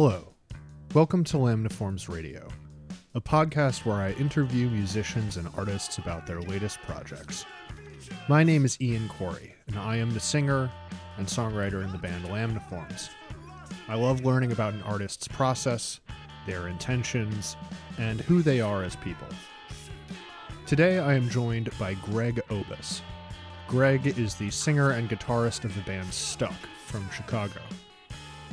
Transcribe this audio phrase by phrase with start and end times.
[0.00, 0.32] Hello.
[0.94, 2.46] Welcome to Lamniforms Radio,
[3.16, 7.44] a podcast where I interview musicians and artists about their latest projects.
[8.28, 10.70] My name is Ian Corey, and I am the singer
[11.16, 13.08] and songwriter in the band Lamniforms.
[13.88, 15.98] I love learning about an artist's process,
[16.46, 17.56] their intentions,
[17.98, 19.26] and who they are as people.
[20.64, 23.00] Today I am joined by Greg Obis.
[23.66, 27.62] Greg is the singer and guitarist of the band Stuck from Chicago.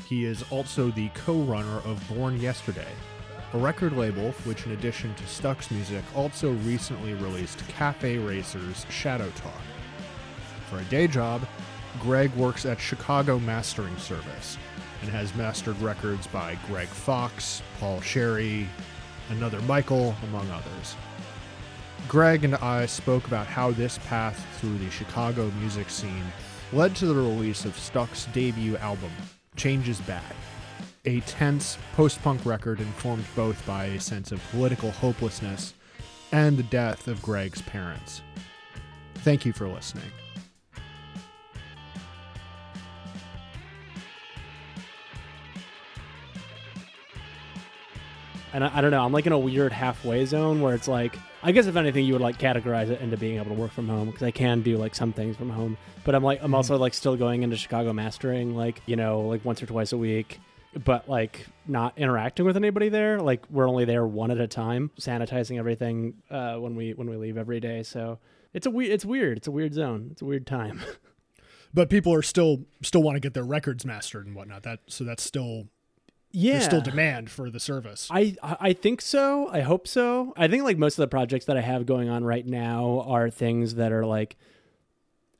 [0.05, 2.91] He is also the co runner of Born Yesterday,
[3.53, 9.31] a record label which, in addition to Stuck's music, also recently released Cafe Racer's Shadow
[9.35, 9.61] Talk.
[10.69, 11.47] For a day job,
[11.99, 14.57] Greg works at Chicago Mastering Service
[15.01, 18.69] and has mastered records by Greg Fox, Paul Cherry,
[19.29, 20.95] Another Michael, among others.
[22.07, 26.25] Greg and I spoke about how this path through the Chicago music scene
[26.71, 29.11] led to the release of Stuck's debut album,
[29.55, 30.35] Change is Bad,
[31.05, 35.73] a tense post punk record informed both by a sense of political hopelessness
[36.31, 38.21] and the death of Greg's parents.
[39.15, 40.11] Thank you for listening.
[48.55, 49.03] and I, I, don't know.
[49.03, 52.13] I'm like in a weird halfway zone where it's like, I guess if anything, you
[52.13, 54.77] would like categorize it into being able to work from home because I can do
[54.77, 55.77] like some things from home.
[56.03, 59.45] But I'm like, I'm also like still going into Chicago mastering, like you know, like
[59.45, 60.39] once or twice a week,
[60.83, 63.19] but like not interacting with anybody there.
[63.19, 67.15] Like we're only there one at a time, sanitizing everything uh, when we when we
[67.15, 67.83] leave every day.
[67.83, 68.17] So
[68.51, 70.81] it's a weird, it's weird, it's a weird zone, it's a weird time.
[71.75, 74.63] but people are still still want to get their records mastered and whatnot.
[74.63, 75.67] That so that's still
[76.35, 78.09] yeah there's still demand for the service.
[78.11, 79.47] I i think so.
[79.49, 80.33] I hope so.
[80.35, 83.29] I think like most of the projects that i have going on right now are
[83.29, 84.35] things that are like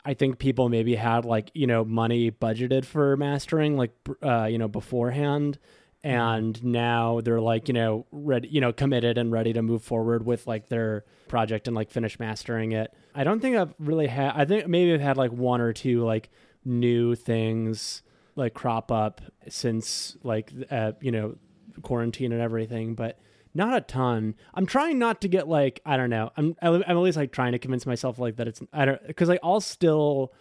[0.05, 3.92] i think people maybe had like you know money budgeted for mastering like
[4.23, 5.59] uh you know beforehand.
[6.03, 10.23] And now they're like you know ready you know committed and ready to move forward
[10.23, 12.93] with like their project and like finish mastering it.
[13.15, 16.03] I don't think i've really had i think maybe i've had like one or two
[16.05, 16.30] like
[16.64, 18.03] new things
[18.35, 21.35] like crop up since like uh, you know
[21.81, 23.19] quarantine and everything, but
[23.53, 24.35] not a ton.
[24.53, 26.31] I'm trying not to get like I don't know.
[26.35, 29.29] I'm I'm at least like trying to convince myself like that it's I don't because
[29.29, 30.33] like I'll still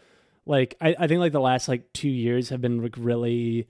[0.47, 3.69] like I, I think like the last like two years have been like really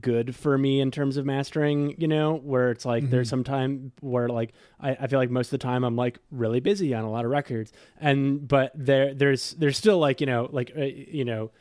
[0.00, 3.12] good for me in terms of mastering you know where it's like mm-hmm.
[3.12, 6.18] there's some time where like I, I feel like most of the time i'm like
[6.32, 10.26] really busy on a lot of records and but there there's there's still like you
[10.26, 11.52] know like uh, you know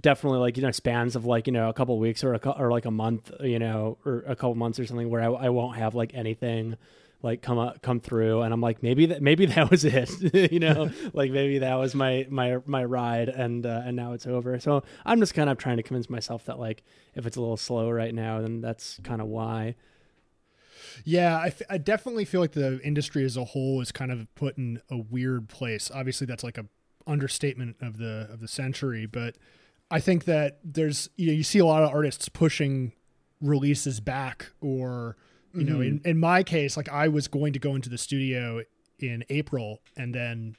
[0.00, 2.70] definitely like you know spans of like you know a couple weeks or a or
[2.70, 5.76] like a month you know or a couple months or something where I, I won't
[5.76, 6.76] have like anything
[7.22, 8.42] like come up come through.
[8.42, 10.90] And I'm like maybe that maybe that was it you know?
[11.12, 14.58] Like maybe that was my my my ride and uh, and now it's over.
[14.60, 16.82] So I'm just kind of trying to convince myself that like
[17.14, 19.74] if it's a little slow right now then that's kind of why.
[21.04, 24.32] Yeah, I, f- I definitely feel like the industry as a whole is kind of
[24.34, 25.90] put in a weird place.
[25.94, 26.66] Obviously, that's like a
[27.06, 29.36] understatement of the of the century, but
[29.90, 32.92] I think that there's you know you see a lot of artists pushing
[33.40, 35.16] releases back or
[35.52, 35.72] you mm-hmm.
[35.72, 36.08] know in, mm-hmm.
[36.08, 38.62] in my case like I was going to go into the studio
[38.98, 40.56] in April and then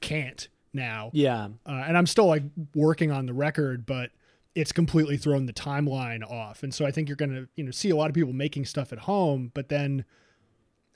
[0.00, 1.10] can't now.
[1.12, 1.48] Yeah.
[1.66, 2.44] Uh, and I'm still like
[2.74, 4.10] working on the record but
[4.54, 6.62] it's completely thrown the timeline off.
[6.62, 8.64] And so I think you're going to you know see a lot of people making
[8.64, 10.04] stuff at home but then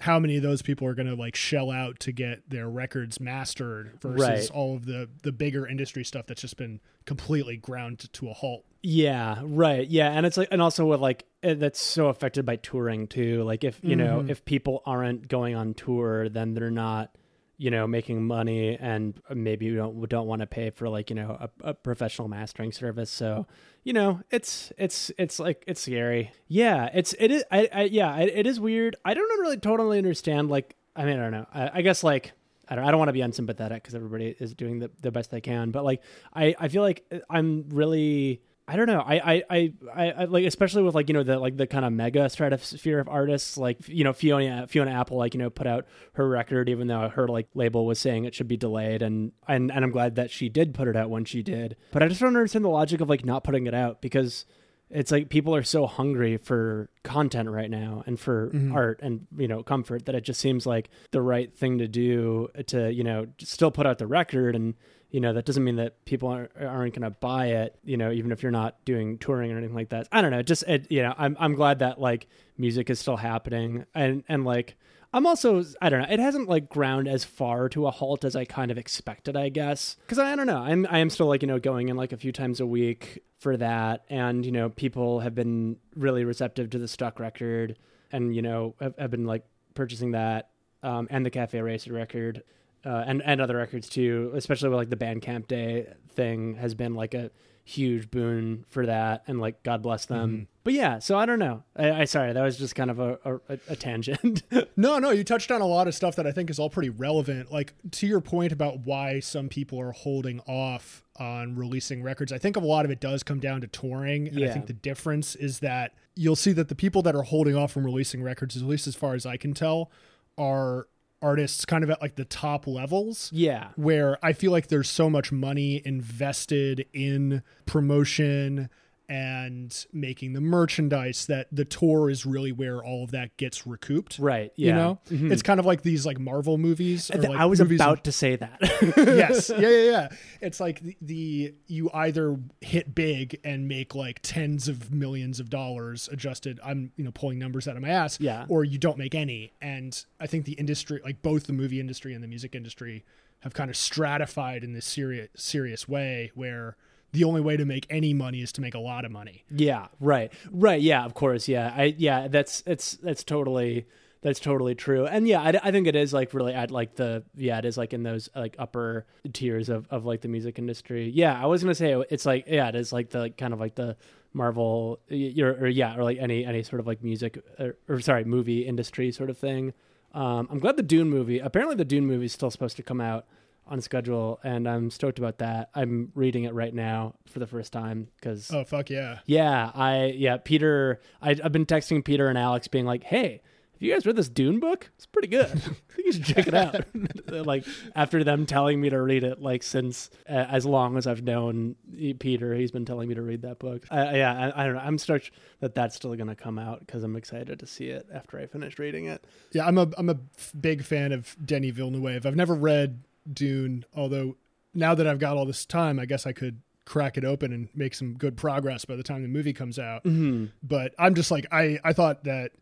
[0.03, 3.21] how many of those people are going to like shell out to get their records
[3.21, 4.51] mastered versus right.
[4.51, 8.65] all of the the bigger industry stuff that's just been completely ground to, a halt
[8.83, 12.57] yeah right yeah and it's like and also with like eh, that's so affected by
[12.57, 13.99] touring too like if you mm-hmm.
[13.99, 17.15] know if people aren't going on tour then they're not
[17.59, 21.17] you know making money and maybe you don't don't want to pay for like you
[21.17, 23.11] know a, a, professional mastering service.
[23.11, 23.47] So
[23.85, 26.33] you know it's it's it's like it's scary.
[26.49, 28.97] Yeah it's it is I, I yeah it, it is weird.
[29.05, 31.47] I don't really totally understand like i mean i don't know.
[31.53, 32.33] I, I guess like
[32.69, 35.31] I don't, I don't want to be unsympathetic because everybody is doing the, the best
[35.31, 35.71] they can.
[35.71, 36.03] But like
[36.35, 39.01] i i feel like uh, i'm really I don't know.
[39.01, 41.93] I, I, I, I, like, especially with like, you know, the, like the kind of
[41.93, 45.87] mega stratosphere of artists, like, you know, Fiona, Fiona Apple, like, you know, put out
[46.15, 49.03] her record, even though her like label was saying it should be delayed.
[49.03, 52.03] And, and, and I'm glad that she did put it out when she did, but
[52.03, 54.47] I just don't understand the logic of like not putting it out because
[54.93, 58.73] it's like people are so hungry for content right now and for mm-hmm.
[58.73, 62.49] art and you know comfort that it just seems like the right thing to do
[62.67, 64.75] to you know still put out the record and
[65.13, 68.11] you know that doesn't mean that people aren't, aren't going to buy it you know
[68.11, 70.09] even if you're not doing touring or anything like that.
[70.11, 72.27] I don't know just it, you know i'm i'm glad that like
[72.59, 73.85] music is still happening.
[73.95, 74.77] And and like
[75.13, 78.35] i'm also i don't know it hasn't like ground as far to a halt as
[78.35, 79.97] i kind of expected i guess.
[80.01, 82.13] Because I, I don't know i'm i am still like you know going in like
[82.13, 84.05] a few times a week for that.
[84.09, 87.77] And you know people have been really receptive to the stuck record
[88.13, 89.45] and you know have, have been like
[89.75, 90.51] purchasing that
[90.83, 92.43] um, and the cafe racer record
[92.85, 96.95] uh, and and other records too, especially with like the Bandcamp Day thing has been
[96.95, 97.31] like a
[97.65, 100.31] huge boon for that, and like God bless them.
[100.31, 100.43] Mm-hmm.
[100.65, 101.63] But yeah, so I don't know.
[101.77, 104.43] I, I sorry that was just kind of a a, a tangent.
[104.75, 106.89] No, no, you touched on a lot of stuff that I think is all pretty
[106.89, 107.53] relevant.
[107.53, 112.39] Like to your point about why some people are holding off on releasing records, I
[112.39, 114.29] think a lot of it does come down to touring.
[114.29, 117.55] And I think the difference is that you'll see that the people that are holding
[117.55, 119.91] off from releasing records, at least as far as I can tell,
[120.39, 120.87] are
[121.23, 125.09] artists kind of at like the top levels yeah, where I feel like there's so
[125.09, 128.69] much money invested in promotion
[129.13, 134.19] and making the merchandise that the tour is really where all of that gets recouped.
[134.19, 134.53] right.
[134.57, 135.31] You Yeah, know, Mhm.
[135.31, 137.09] it's kind of like these like Marvel movies.
[137.09, 138.59] Th- like I was movies about to say that.
[138.97, 140.09] yes, yeah, yeah, yeah.
[140.41, 145.51] It's like the, the you either hit big and make like tens of millions of
[145.51, 146.59] dollars adjusted.
[146.65, 148.19] I'm you know pulling numbers out of my ass.
[148.19, 148.47] Yeah.
[148.49, 149.53] Or you don't make any.
[149.61, 153.05] And I think the industry, like both the movie industry and the music industry,
[153.41, 156.77] have kind of stratified in this serious serious way where
[157.13, 159.45] the only way to make any money is to make a lot of money.
[159.51, 160.33] Yeah, right.
[160.51, 161.47] Right, yeah, of course.
[161.49, 161.73] Yeah.
[161.77, 163.87] I yeah, that's it's that's totally
[164.23, 165.05] that's totally true.
[165.07, 167.77] And yeah, I, I think it is like really at like the yeah, it is
[167.77, 171.11] like in those like upper tiers of of like the music industry.
[171.11, 173.53] Yeah, I was going to say it's like yeah, it is like the like, kind
[173.53, 173.97] of like the
[174.33, 178.25] Marvel or, or yeah, or like any any sort of like music or, or sorry,
[178.25, 179.75] movie industry sort of thing.
[180.15, 181.41] Um I'm glad the Dune movie.
[181.41, 183.27] Apparently the Dune movie is still supposed to come out
[183.73, 185.71] on schedule and I'm stoked about that.
[185.75, 189.21] I'm reading it right now for the first time cuz Oh fuck yeah.
[189.27, 191.01] yeah, I yeah, Peter.
[191.21, 193.41] I, I've been texting Peter and Alex, being like, "Hey,
[193.73, 194.91] have you guys read this Dune book?
[194.97, 195.47] It's pretty good.
[195.47, 195.77] I think
[196.07, 196.85] you should check it out."
[197.29, 197.65] like
[197.95, 201.77] after them telling me to read it, like since uh, as long as I've known
[202.19, 203.87] Peter, he's been telling me to read that book.
[203.91, 204.81] Uh, yeah, I, I don't know.
[204.83, 205.31] I'm stoked
[205.61, 208.47] that that's still going to come out because I'm excited to see it after I
[208.47, 209.25] finish reading it.
[209.53, 212.27] Yeah, I'm a I'm a f- big fan of Denis Villeneuve.
[212.27, 214.37] I've never read Dune, although
[214.75, 217.69] now that I've got all this time, I guess I could crack it open and
[217.75, 220.05] make some good progress by the time the movie comes out.
[220.05, 220.47] Mm-hmm.
[220.63, 222.53] But I'm just like I I thought that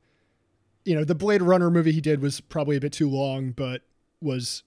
[0.84, 3.82] you know, the Blade Runner movie he did was probably a bit too long, but
[4.20, 4.62] was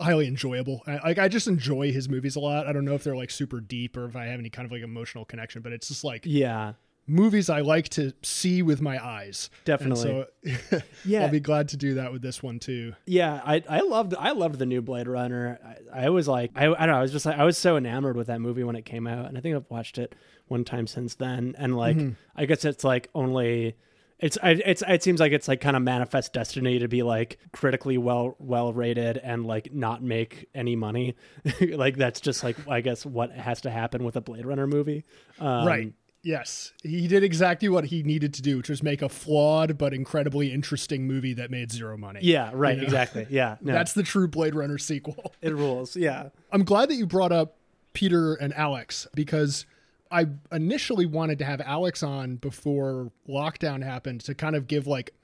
[0.00, 0.82] highly enjoyable.
[0.86, 2.66] I, like I just enjoy his movies a lot.
[2.66, 4.72] I don't know if they're like super deep or if I have any kind of
[4.72, 6.72] like emotional connection, but it's just like Yeah,
[7.06, 9.50] movies I like to see with my eyes.
[9.64, 10.26] definitely.
[10.44, 12.94] And so yeah, I'll be glad to do that with this one too.
[13.06, 15.58] Yeah, I I loved I loved the new Blade Runner.
[15.92, 17.76] I, I was like I I don't know I was just like I was so
[17.76, 20.14] enamored with that movie when it came out, and I think I've watched it
[20.48, 21.54] one time since then.
[21.58, 22.12] And like Mm-hmm.
[22.36, 23.76] I guess it's like only
[24.18, 27.38] it's I, it's it seems like it's like kind of manifest destiny to be like
[27.52, 31.16] critically well well rated and like not make any money.
[31.60, 35.04] like that's just like I guess what has to happen with a Blade Runner movie.
[35.40, 35.92] Um, right.
[36.22, 36.72] Yes.
[36.82, 40.52] He did exactly what he needed to do, which was make a flawed but incredibly
[40.52, 42.20] interesting movie that made zero money.
[42.22, 42.50] Yeah.
[42.54, 42.76] Right.
[42.78, 42.84] know?
[42.84, 43.26] Exactly.
[43.28, 43.56] Yeah.
[43.62, 45.32] No, That's the true Blade Runner sequel.
[45.42, 45.96] it rules.
[45.96, 46.28] Yeah.
[46.52, 47.56] I'm glad that you brought up
[47.92, 49.66] Peter and Alex because
[50.10, 55.14] I initially wanted to have Alex on before lockdown happened to kind of give like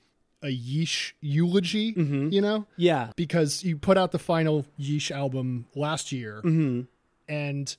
[0.43, 2.29] a yeesh eulogy, Mm-hmm.
[2.31, 2.67] you know?
[2.77, 3.11] Yeah.
[3.17, 6.83] Because you put out the final yeesh album last year hmm
[7.29, 7.77] and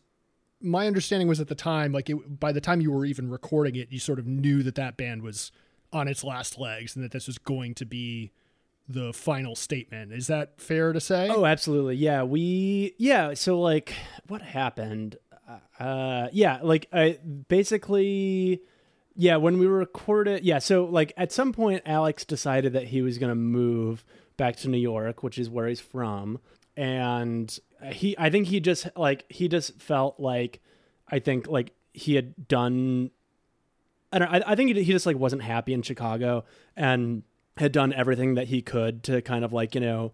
[0.62, 3.76] my understanding was at the time like it, by the time you were even recording
[3.76, 5.52] it you sort of knew that that band was
[5.94, 8.32] on its last legs and that this was going to be
[8.88, 11.96] the final statement is that fair to say Oh, absolutely.
[11.96, 13.94] Yeah, we yeah, so like
[14.28, 15.18] what happened?
[15.80, 18.62] Uh yeah, like I basically
[19.16, 23.18] yeah, when we recorded yeah, so like at some point Alex decided that he was
[23.18, 24.04] going to move
[24.38, 26.40] back to New York, which is where he's from,
[26.78, 30.62] and he I think he just like he just felt like
[31.08, 33.12] I think like he had done
[34.12, 36.46] I don't I, I think he, just like wasn't happy in Chicago
[36.76, 37.24] and
[37.58, 40.14] had done everything that he could to kind of like, you know,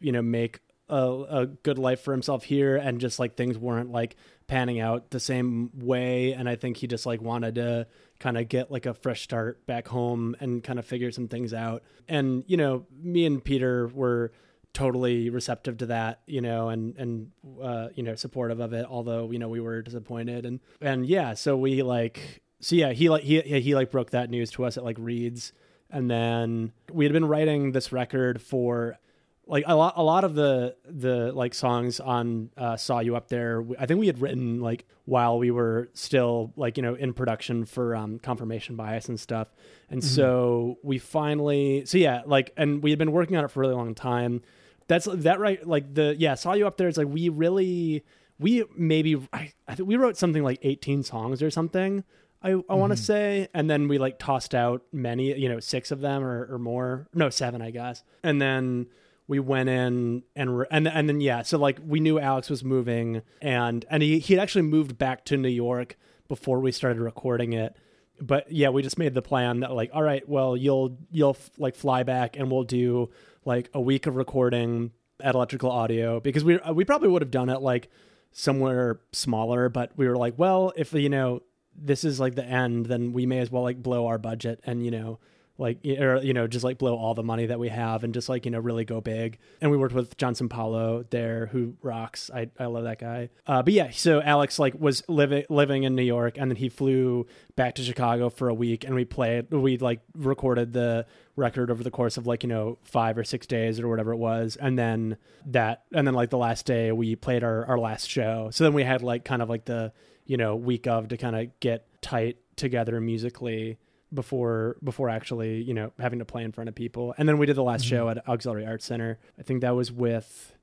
[0.00, 3.90] you know, make a, a good life for himself here and just like things weren't
[3.90, 4.16] like
[4.46, 7.86] panning out the same way and I think he just like wanted to
[8.18, 11.54] kind of get like a fresh start back home and kind of figure some things
[11.54, 11.82] out.
[12.08, 14.32] And you know, me and Peter were
[14.74, 17.30] totally receptive to that, you know, and and
[17.62, 18.86] uh, you know, supportive of it.
[18.88, 23.08] Although you know we were disappointed, and and yeah, so we like, so yeah, he
[23.08, 25.52] like he he like broke that news to us at like Reeds,
[25.90, 28.98] and then we had been writing this record for
[29.46, 33.28] like a lot a lot of the the like songs on uh, saw you up
[33.28, 37.12] there i think we had written like while we were still like you know in
[37.12, 39.48] production for um, confirmation bias and stuff
[39.90, 40.08] and mm-hmm.
[40.08, 43.66] so we finally so yeah like and we had been working on it for a
[43.66, 44.42] really long time
[44.88, 46.88] that's that right like the yeah saw you up there.
[46.88, 48.04] It's like we really
[48.38, 52.04] we maybe I, I think we wrote something like 18 songs or something
[52.42, 52.76] I, I mm-hmm.
[52.76, 53.48] want to say.
[53.54, 57.06] And then we like tossed out many, you know, six of them or, or more.
[57.14, 58.02] No, seven, I guess.
[58.22, 58.86] And then
[59.28, 62.64] we went in and re- and and then yeah, so like we knew Alex was
[62.64, 65.96] moving and and he he had actually moved back to New York
[66.28, 67.76] before we started recording it.
[68.20, 71.76] But yeah, we just made the plan that like, all right, well, you'll you'll like
[71.76, 73.10] fly back and we'll do
[73.44, 77.48] like a week of recording at Electrical Audio because we we probably would have done
[77.48, 77.90] it like
[78.32, 81.42] somewhere smaller, but we were like, well, if you know
[81.74, 84.84] this is like the end, then we may as well like blow our budget and
[84.84, 85.18] you know
[85.58, 88.28] like or you know just like blow all the money that we have and just
[88.28, 89.38] like you know really go big.
[89.60, 92.30] And we worked with jon san paolo there who rocks.
[92.34, 93.30] I, I love that guy.
[93.46, 96.68] Uh, but yeah so alex like was living living in new york and then he
[96.68, 101.06] flew back to chicago for a week and we played we like recorded the
[101.36, 104.18] record over the course of like you know five or six days or whatever it
[104.18, 104.56] was.
[104.56, 105.16] And then
[105.46, 108.50] that and then like the last day we played our, our last show.
[108.52, 109.92] So then we had like kind of like the
[110.26, 113.78] you know week of to kind of get tight together musically
[114.12, 117.14] before before actually you know having to play in front of people.
[117.18, 117.96] And then we did the last mm-hmm.
[117.96, 119.18] show at auxiliary arts center.
[119.38, 120.54] I think that was with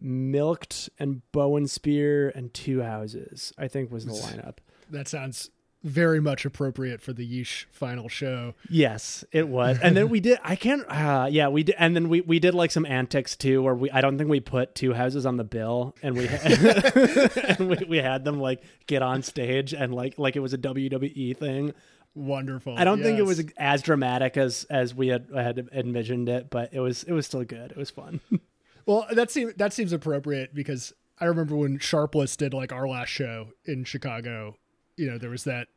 [0.00, 4.58] milked and bow and spear and two houses i think was the lineup.
[4.88, 5.50] that sounds
[5.82, 8.52] very much appropriate for the yeesh final show.
[8.68, 9.78] Yes it was.
[9.78, 12.54] And then we did i can't uh, yeah we did and then we, we did
[12.54, 15.44] like some antics too where we i don't think we put two houses on the
[15.44, 20.36] bill and we and we, we had them like get on stage and like like
[20.36, 21.72] it was a wwe thing
[22.14, 22.76] wonderful.
[22.76, 23.06] I don't yes.
[23.06, 27.04] think it was as dramatic as as we had had envisioned it, but it was
[27.04, 27.70] it was still good.
[27.70, 28.20] It was fun.
[28.86, 33.08] well, that seems that seems appropriate because I remember when Sharpless did like our last
[33.08, 34.56] show in Chicago.
[34.96, 35.68] You know, there was that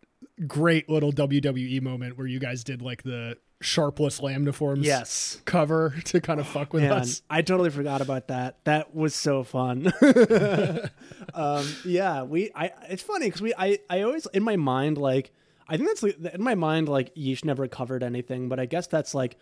[0.47, 6.19] great little WWE moment where you guys did like the Sharpless Lambda yes cover to
[6.19, 7.21] kind of fuck with Man, us.
[7.29, 8.57] I totally forgot about that.
[8.65, 9.93] That was so fun.
[11.33, 12.51] um, yeah, we.
[12.53, 12.71] I.
[12.89, 13.53] It's funny because we.
[13.57, 13.79] I.
[13.89, 15.31] I always in my mind like
[15.67, 18.87] I think that's like, in my mind like Yeesh never covered anything, but I guess
[18.87, 19.37] that's like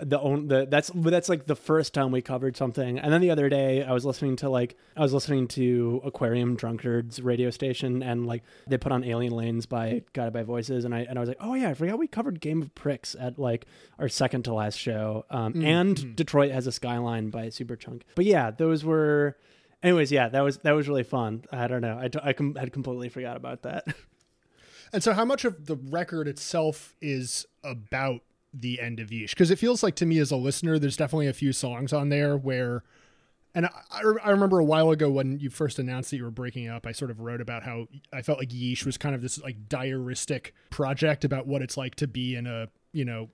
[0.00, 2.98] the own the that's that's like the first time we covered something.
[2.98, 6.56] And then the other day i was listening to like i was listening to aquarium
[6.56, 10.94] drunkards radio station and like they put on alien lanes by guided by voices and
[10.94, 13.38] i and i was like oh yeah i forgot we covered game of pricks at
[13.38, 13.66] like
[13.98, 15.24] our second to last show.
[15.30, 15.64] Um, mm-hmm.
[15.64, 16.16] and mm.
[16.16, 18.02] detroit has a skyline by superchunk.
[18.14, 19.36] But yeah those were
[19.82, 21.44] anyways yeah that was that was really fun.
[21.52, 21.96] I don't know.
[21.96, 23.86] I, I com- had completely forgot about that
[24.92, 29.30] And so, how much of the record itself is about the end of Yeesh?
[29.30, 32.08] Because it feels like to me as a listener, there's definitely a few songs on
[32.08, 32.82] there where,
[33.54, 36.68] and I, I remember a while ago when you first announced that you were breaking
[36.68, 39.40] up, I sort of wrote about how I felt like Yeesh was kind of this
[39.40, 43.28] like diaristic project about what it's like to be in a, you know,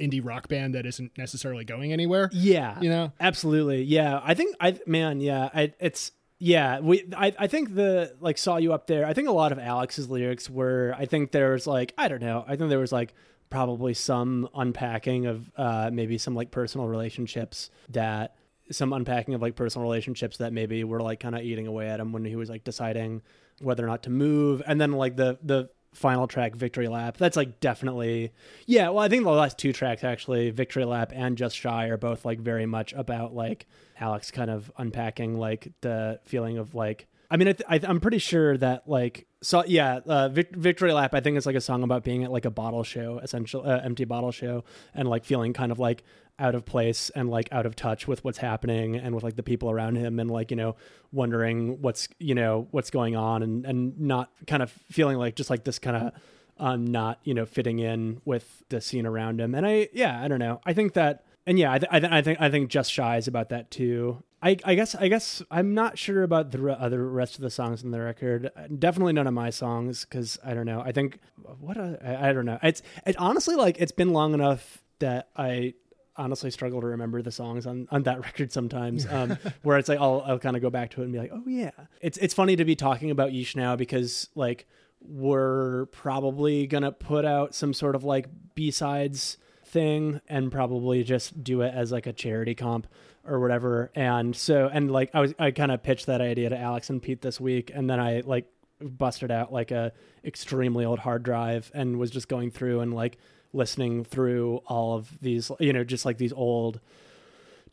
[0.00, 2.28] indie rock band that isn't necessarily going anywhere.
[2.32, 2.80] Yeah.
[2.80, 3.12] You know?
[3.20, 3.82] Absolutely.
[3.82, 4.20] Yeah.
[4.22, 6.12] I think I man, yeah, I, it's
[6.44, 9.06] yeah, we I, I think the like saw you up there.
[9.06, 12.20] I think a lot of Alex's lyrics were I think there was like I don't
[12.20, 12.44] know.
[12.48, 13.14] I think there was like
[13.48, 18.34] probably some unpacking of uh maybe some like personal relationships that
[18.72, 22.00] some unpacking of like personal relationships that maybe were like kind of eating away at
[22.00, 23.22] him when he was like deciding
[23.60, 27.16] whether or not to move and then like the the final track victory lap.
[27.18, 28.32] That's like definitely
[28.66, 31.96] yeah well i think the last two tracks actually victory lap and just shy are
[31.96, 33.66] both like very much about like
[34.00, 38.56] alex kind of unpacking like the feeling of like i mean I am pretty sure
[38.58, 42.04] that like so yeah uh, Vic- victory lap i think it's like a song about
[42.04, 45.72] being at like a bottle show essential uh, empty bottle show and like feeling kind
[45.72, 46.02] of like
[46.38, 49.42] out of place and like out of touch with what's happening and with like the
[49.42, 50.74] people around him and like you know
[51.12, 55.50] wondering what's you know what's going on and and not kind of feeling like just
[55.50, 56.12] like this kind of
[56.58, 60.28] um not you know fitting in with the scene around him and i yeah i
[60.28, 62.70] don't know i think that and yeah i, th- I, th- I think i think
[62.70, 66.50] just shy is about that too I, I guess I guess I'm not sure about
[66.50, 68.50] the re- other rest of the songs in the record.
[68.76, 70.80] Definitely none of my songs because I don't know.
[70.80, 71.20] I think
[71.60, 72.58] what a, I, I don't know.
[72.60, 75.74] It's it honestly like it's been long enough that I
[76.16, 79.06] honestly struggle to remember the songs on, on that record sometimes.
[79.06, 81.30] Um, where it's like I'll I'll kind of go back to it and be like,
[81.32, 81.70] oh yeah.
[82.00, 84.66] It's it's funny to be talking about Yeesh now because like
[85.00, 91.42] we're probably gonna put out some sort of like B sides thing and probably just
[91.42, 92.86] do it as like a charity comp
[93.24, 93.90] or whatever.
[93.94, 97.02] And so and like I was I kind of pitched that idea to Alex and
[97.02, 98.46] Pete this week, and then I like
[98.80, 99.92] busted out like a
[100.24, 103.18] extremely old hard drive and was just going through and like
[103.52, 106.80] listening through all of these, you know, just like these old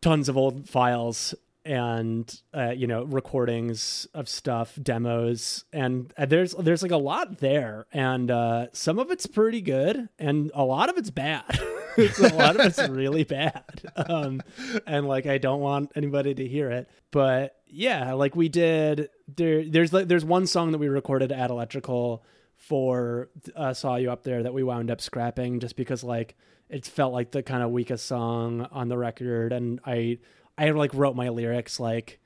[0.02, 5.66] tons of old files and uh, you know recordings of stuff demos.
[5.74, 7.86] And uh, there's there's like a lot there.
[7.92, 11.60] And uh, some of it's pretty good and a lot of it's bad.
[11.98, 13.82] A lot of it's really bad.
[13.98, 14.42] Um,
[14.88, 16.90] and like i don't want anybody to hear it.
[17.12, 21.52] But yeah like we did there there's like there's one song that we recorded at
[21.52, 22.24] electrical
[22.60, 26.36] for uh, saw you up there that we wound up scrapping just because like
[26.70, 29.54] it felt like the kind of weakest song on the record.
[29.54, 30.20] And i
[30.58, 32.20] I like wrote my lyrics like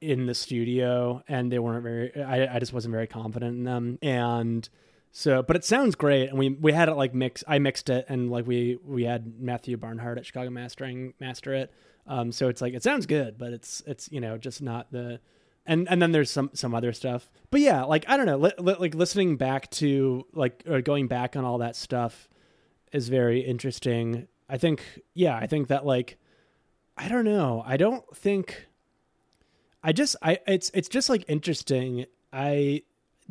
[0.00, 3.98] in the studio and they weren't very I, I just wasn't very confident in them.
[4.00, 4.66] And
[5.12, 6.30] so but it sounds great.
[6.30, 9.38] And we we had it like mix I mixed it and like we we had
[9.38, 11.70] Matthew Barnhart at Chicago Mastering master it.
[12.06, 15.20] Um so it's like it sounds good but it's it's you know just not the
[15.70, 18.52] and and then there's some some other stuff but yeah like I don't know li-
[18.58, 22.28] li- like listening back to like or going back on all that stuff
[22.92, 24.82] is very interesting I think
[25.14, 26.18] yeah I think that like
[27.00, 27.62] I don't know.
[27.66, 28.66] I don't think
[29.82, 32.04] I just I it's it's just like interesting.
[32.30, 32.82] I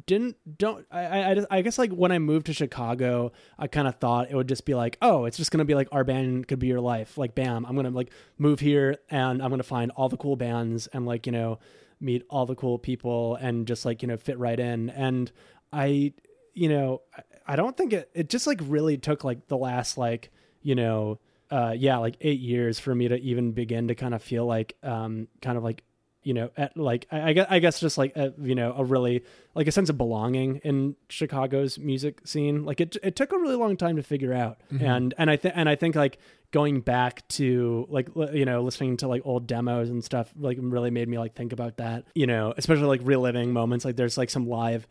[0.07, 3.95] didn't don't I I I guess like when I moved to Chicago, I kind of
[3.95, 6.57] thought it would just be like, oh, it's just gonna be like our band could
[6.57, 7.15] be your life.
[7.15, 10.87] Like, bam, I'm gonna like move here and I'm gonna find all the cool bands
[10.87, 11.59] and like you know
[12.01, 14.89] meet all the cool people and just like you know fit right in.
[14.89, 15.31] And
[15.71, 16.13] I,
[16.53, 17.01] you know,
[17.47, 21.19] I don't think it it just like really took like the last like you know
[21.51, 24.75] uh, yeah, like eight years for me to even begin to kind of feel like,
[24.83, 25.83] um, kind of like,
[26.21, 28.83] you know, at like, I, I guess, I guess just like, a, you know, a
[28.83, 29.23] really
[29.55, 32.65] like a sense of belonging in Chicago's music scene.
[32.65, 34.59] Like it, it took a really long time to figure out.
[34.71, 34.85] Mm-hmm.
[34.85, 36.19] And, and I think, and I think like
[36.51, 40.89] going back to like, you know, listening to like old demos and stuff, like really
[40.89, 43.85] made me like think about that, you know, especially like reliving moments.
[43.85, 44.87] Like there's like some live,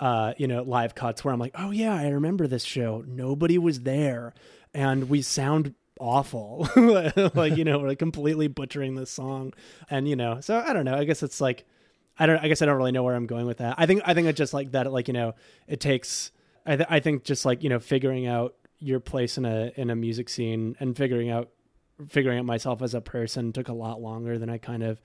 [0.00, 3.04] uh, you know, live cuts where I'm like, oh yeah, I remember this show.
[3.06, 4.32] Nobody was there
[4.72, 6.68] and we sound awful.
[7.34, 9.52] like, you know, we're like completely butchering this song.
[9.90, 10.94] And, you know, so I don't know.
[10.94, 11.66] I guess it's like
[12.18, 13.74] I don't I guess I don't really know where I'm going with that.
[13.78, 15.34] I think I think it's just like that like, you know,
[15.66, 16.30] it takes
[16.64, 19.90] I th- I think just like, you know, figuring out your place in a in
[19.90, 21.50] a music scene and figuring out
[22.08, 25.00] figuring out myself as a person took a lot longer than I kind of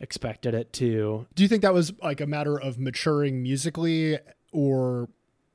[0.00, 1.26] expected it to.
[1.34, 4.18] Do you think that was like a matter of maturing musically
[4.52, 5.08] or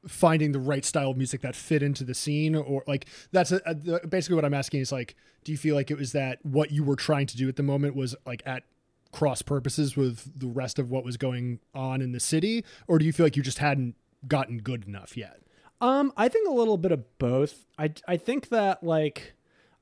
[0.08, 2.56] finding the right style of music that fit into the scene?
[2.56, 5.90] Or like that's a, a, basically what i'm asking is like do you feel like
[5.90, 8.64] it was that what you were trying to do at the moment was like at
[9.12, 12.64] cross purposes with the rest of what was going on in the city?
[12.88, 13.96] Or do you feel like you just hadn't
[14.28, 15.42] gotten good enough yet
[15.82, 19.34] um i think a little bit of both i i think that like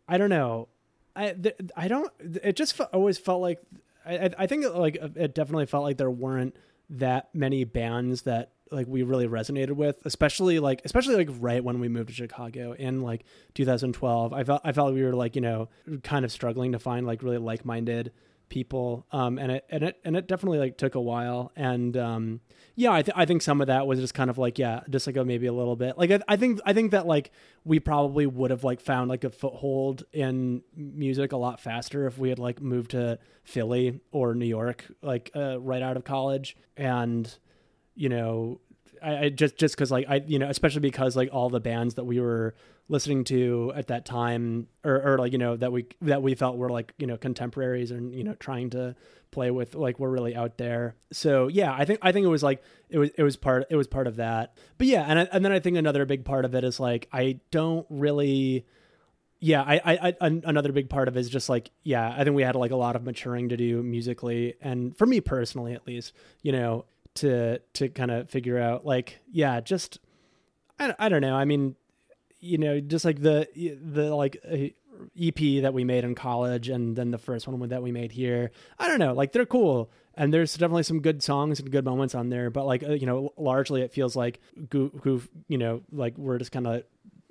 [0.07, 0.67] i don't know
[1.15, 3.59] i th- i don't it just always felt like
[4.05, 6.55] i i think like it definitely felt like there weren't
[6.89, 11.79] that many bands that like we really resonated with, especially like especially like right when
[11.79, 13.23] we moved to Chicago in like
[13.55, 14.33] 2012.
[14.33, 15.69] I felt I felt we were like you know
[16.03, 18.11] kind of struggling to find like really like minded
[18.49, 21.51] people, um, and it and it and it definitely like took a while.
[21.55, 22.41] And um,
[22.79, 25.05] yeah, I th- I think some of that was just kind of like yeah, just
[25.05, 25.97] like a, maybe a little bit.
[25.97, 27.29] Like I, I think I think that like
[27.65, 32.17] we probably would have like found like a foothold in music a lot faster if
[32.17, 36.55] we had like moved to Philly or New York like uh, right out of college.
[36.77, 37.29] And
[37.95, 38.61] you know,
[39.03, 41.95] I, I just just because like I you know especially because like all the bands
[41.95, 42.55] that we were
[42.89, 46.57] listening to at that time or, or like you know that we that we felt
[46.57, 48.95] were like you know contemporaries and you know trying to
[49.31, 50.95] play with like we're really out there.
[51.13, 53.75] So yeah i think i think it was like it was it was part it
[53.75, 54.57] was part of that.
[54.77, 57.07] But yeah and I, and then i think another big part of it is like
[57.13, 58.65] i don't really
[59.39, 62.35] yeah I, I i another big part of it is just like yeah i think
[62.35, 65.87] we had like a lot of maturing to do musically and for me personally at
[65.87, 69.99] least you know to to kind of figure out like yeah just
[70.79, 71.35] I, I don't know.
[71.35, 71.75] I mean
[72.39, 77.11] you know just like the the like ep that we made in college and then
[77.11, 78.51] the first one that we made here.
[78.77, 79.89] I don't know like they're cool.
[80.15, 83.05] And there's definitely some good songs and good moments on there but like uh, you
[83.05, 86.83] know largely it feels like goof, goof you know like we're just kind of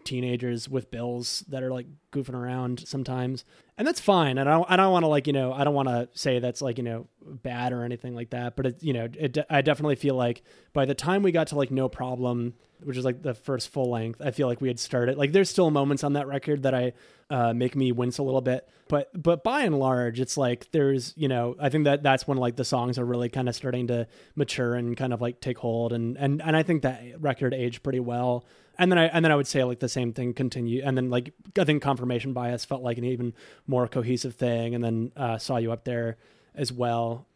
[0.09, 3.45] teenagers with bills that are like goofing around sometimes.
[3.77, 4.39] And that's fine.
[4.39, 6.39] And i don't, I don't want to like you know i don't want to say
[6.39, 8.57] that's like you know bad or anything like that.
[8.57, 10.43] But it you know it, i definitely feel like
[10.73, 13.91] by the time we got to like no problem which is like the first full
[13.91, 16.75] length i feel like we had started like there's still moments on that record that
[16.75, 16.93] i
[17.31, 18.69] uh, make me wince a little bit.
[18.89, 22.39] But but by and large it's like there's you know i think that that's when
[22.39, 25.59] like the songs are really kind of starting to mature and kind of like take
[25.59, 28.47] hold and and and i think that record aged pretty well.
[28.81, 31.11] And then I and then I would say like the same thing continue, and then
[31.11, 33.35] like I think confirmation bias felt like an even
[33.67, 36.17] more cohesive thing, and then uh, saw you up there
[36.55, 37.27] as well.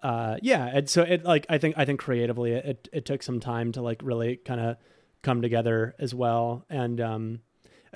[0.00, 3.40] Uh, yeah, and so it like I think I think creatively it it took some
[3.40, 4.76] time to like really kind of
[5.22, 7.40] come together as well, and um,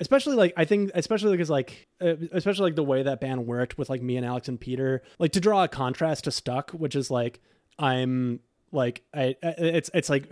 [0.01, 3.77] especially like I think especially because like uh, especially like the way that band worked
[3.77, 6.95] with like me and Alex and Peter, like to draw a contrast to Stuck, which
[6.95, 7.39] is like
[7.79, 10.27] I'm like I it's it's like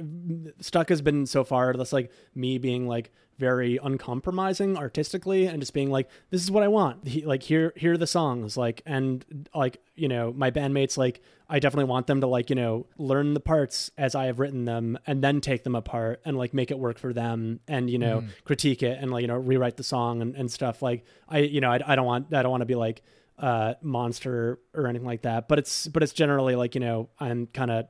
[0.60, 5.74] Stuck has been so far that's like me being like very uncompromising artistically and just
[5.74, 8.82] being like this is what I want he, like here here are the songs like
[8.86, 9.26] and
[9.56, 13.34] like you know my bandmates like I definitely want them to like you know learn
[13.34, 16.70] the parts as I have written them and then take them apart and like make
[16.70, 18.30] it work for them and you know mm.
[18.44, 21.62] critique it and like you know rewrite the song and, and stuff like I you
[21.62, 23.02] know I, I don't want I don't want to be like
[23.38, 27.48] uh monster or anything like that but it's but it's generally like you know I'm
[27.48, 27.88] kind of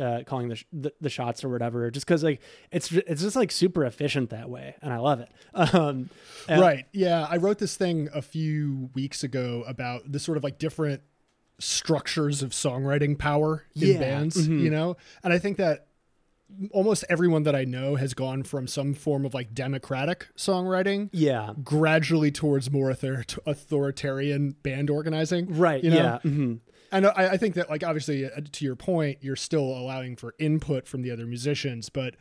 [0.00, 2.40] uh, calling the, sh- the, the shots or whatever, just because like
[2.70, 5.28] it's it's just like super efficient that way, and I love it.
[5.72, 6.10] Um,
[6.48, 6.86] right?
[6.92, 11.02] Yeah, I wrote this thing a few weeks ago about the sort of like different
[11.58, 13.98] structures of songwriting power in yeah.
[13.98, 14.58] bands, mm-hmm.
[14.58, 15.86] you know, and I think that
[16.72, 21.52] almost everyone that I know has gone from some form of like democratic songwriting, yeah,
[21.62, 25.82] gradually towards more author- authoritarian band organizing, right?
[25.82, 25.96] You know?
[25.96, 26.18] Yeah.
[26.24, 26.54] Mm-hmm
[26.92, 30.34] and I, I think that like obviously uh, to your point, you're still allowing for
[30.38, 32.14] input from the other musicians, but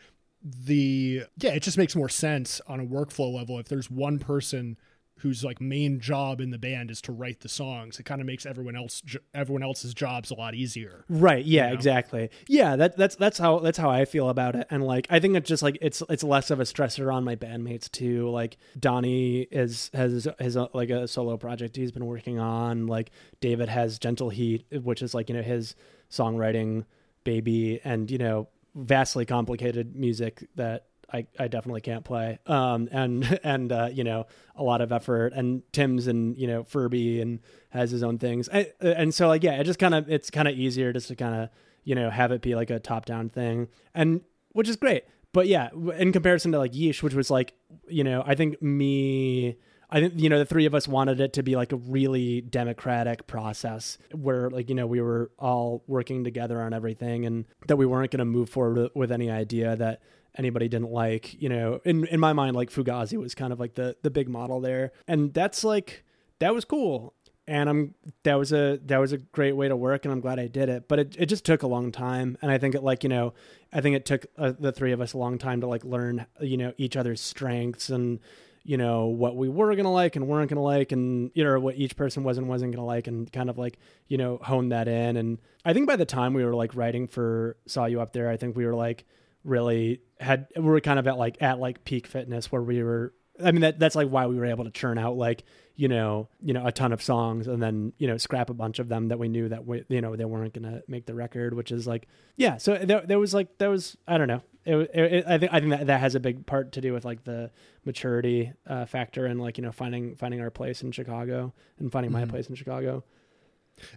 [0.43, 4.77] the yeah, it just makes more sense on a workflow level if there's one person
[5.21, 7.99] whose like main job in the band is to write the songs.
[7.99, 9.01] It kind of makes everyone else
[9.33, 11.73] everyone else's jobs a lot easier right yeah you know?
[11.75, 12.29] exactly.
[12.47, 14.67] Yeah that that's that's how that's how i feel about it.
[14.69, 17.35] And like i think it's just like it's it's less of a stressor on my
[17.35, 18.29] bandmates too.
[18.29, 22.87] Like donnie is has has a, like a solo project he's been working on.
[22.87, 25.75] Like david has gentle heat which is like you know his
[26.09, 26.85] songwriting
[27.23, 32.39] baby and you know vastly complicated music that I, I definitely can't play.
[32.45, 35.33] Um, and and uh, you know a lot of effort.
[35.33, 38.49] And Tim's and you know Furby and has his own things.
[38.51, 41.15] I, and so like yeah, it just kind of it's kind of easier just to
[41.15, 41.49] kind of
[41.83, 44.21] you know have it be like a top down thing, and
[44.51, 45.03] which is great.
[45.33, 47.53] But yeah, in comparison to like Yeesh, which was like
[47.87, 49.57] you know I think me.
[49.93, 52.39] I think you know the three of us wanted it to be like a really
[52.39, 57.75] democratic process where like you know we were all working together on everything and that
[57.75, 60.01] we weren't going to move forward with any idea that
[60.37, 61.41] anybody didn't like.
[61.41, 64.29] You know, in in my mind, like Fugazi was kind of like the the big
[64.29, 66.03] model there, and that's like
[66.39, 67.13] that was cool.
[67.47, 70.39] And I'm that was a that was a great way to work, and I'm glad
[70.39, 70.87] I did it.
[70.87, 73.33] But it it just took a long time, and I think it like you know
[73.73, 76.25] I think it took uh, the three of us a long time to like learn
[76.39, 78.19] you know each other's strengths and
[78.63, 81.75] you know what we were gonna like and weren't gonna like and you know what
[81.75, 84.87] each person was and wasn't gonna like and kind of like you know hone that
[84.87, 88.13] in and i think by the time we were like writing for saw you up
[88.13, 89.05] there i think we were like
[89.43, 93.13] really had we were kind of at like at like peak fitness where we were
[93.43, 95.43] I mean that that's like why we were able to churn out like
[95.75, 98.79] you know you know a ton of songs and then you know scrap a bunch
[98.79, 101.53] of them that we knew that we you know they weren't gonna make the record
[101.53, 102.07] which is like
[102.41, 102.57] yeah.
[102.57, 104.41] So there, there was like there was I don't know.
[104.65, 106.93] It, it, it, I think I think that that has a big part to do
[106.93, 107.51] with like the
[107.85, 112.11] maturity uh, factor and like you know finding finding our place in Chicago and finding
[112.11, 112.21] mm-hmm.
[112.21, 113.03] my place in Chicago.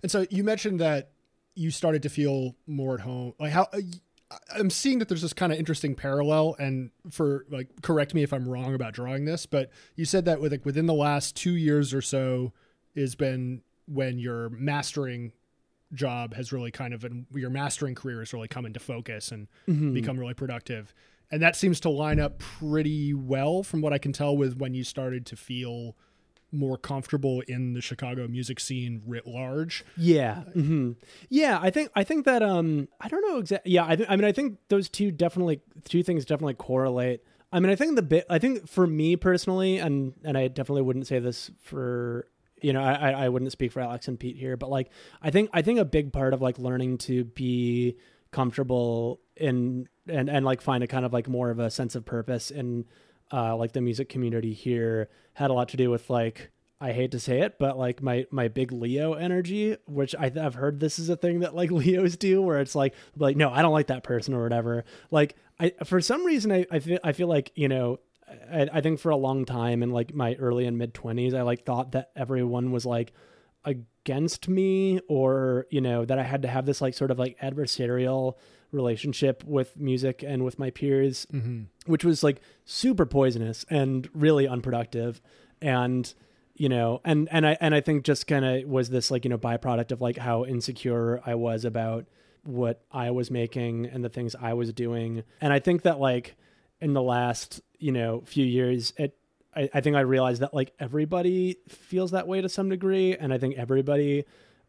[0.02, 1.10] And so you mentioned that
[1.54, 3.34] you started to feel more at home.
[3.38, 3.68] Like how
[4.54, 8.32] I'm seeing that there's this kind of interesting parallel, and for like, correct me if
[8.32, 11.56] I'm wrong about drawing this, but you said that with like within the last two
[11.56, 12.52] years or so
[12.96, 15.32] has been when your mastering
[15.92, 19.46] job has really kind of been your mastering career has really come into focus and
[19.68, 19.92] mm-hmm.
[19.92, 20.94] become really productive,
[21.30, 24.74] and that seems to line up pretty well from what I can tell with when
[24.74, 25.96] you started to feel
[26.54, 29.84] more comfortable in the Chicago music scene writ large.
[29.96, 30.92] Yeah, mm-hmm.
[31.28, 31.58] yeah.
[31.60, 33.72] I think I think that um I don't know exactly.
[33.72, 37.22] Yeah, I, th- I mean I think those two definitely two things definitely correlate.
[37.52, 40.82] I mean I think the bit I think for me personally and and I definitely
[40.82, 42.28] wouldn't say this for
[42.62, 44.90] you know I I wouldn't speak for Alex and Pete here, but like
[45.20, 47.96] I think I think a big part of like learning to be
[48.30, 52.04] comfortable in and and like find a kind of like more of a sense of
[52.04, 52.84] purpose in
[53.34, 57.12] uh, like the music community here had a lot to do with like I hate
[57.12, 60.98] to say it, but like my my big Leo energy, which I, have heard this
[60.98, 63.88] is a thing that like Leos do, where it's like like no, I don't like
[63.88, 64.84] that person or whatever.
[65.10, 68.00] Like I for some reason I I feel I feel like you know
[68.50, 71.42] I, I think for a long time in like my early and mid twenties I
[71.42, 73.12] like thought that everyone was like
[73.64, 77.38] against me or you know that I had to have this like sort of like
[77.40, 78.34] adversarial
[78.74, 81.62] relationship with music and with my peers, mm-hmm.
[81.86, 85.22] which was like super poisonous and really unproductive.
[85.62, 86.12] And
[86.56, 89.30] you know, and and I and I think just kind of was this like you
[89.30, 92.06] know byproduct of like how insecure I was about
[92.42, 95.24] what I was making and the things I was doing.
[95.40, 96.36] And I think that like
[96.80, 99.16] in the last you know few years, it
[99.56, 103.32] I, I think I realized that like everybody feels that way to some degree, and
[103.32, 104.24] I think everybody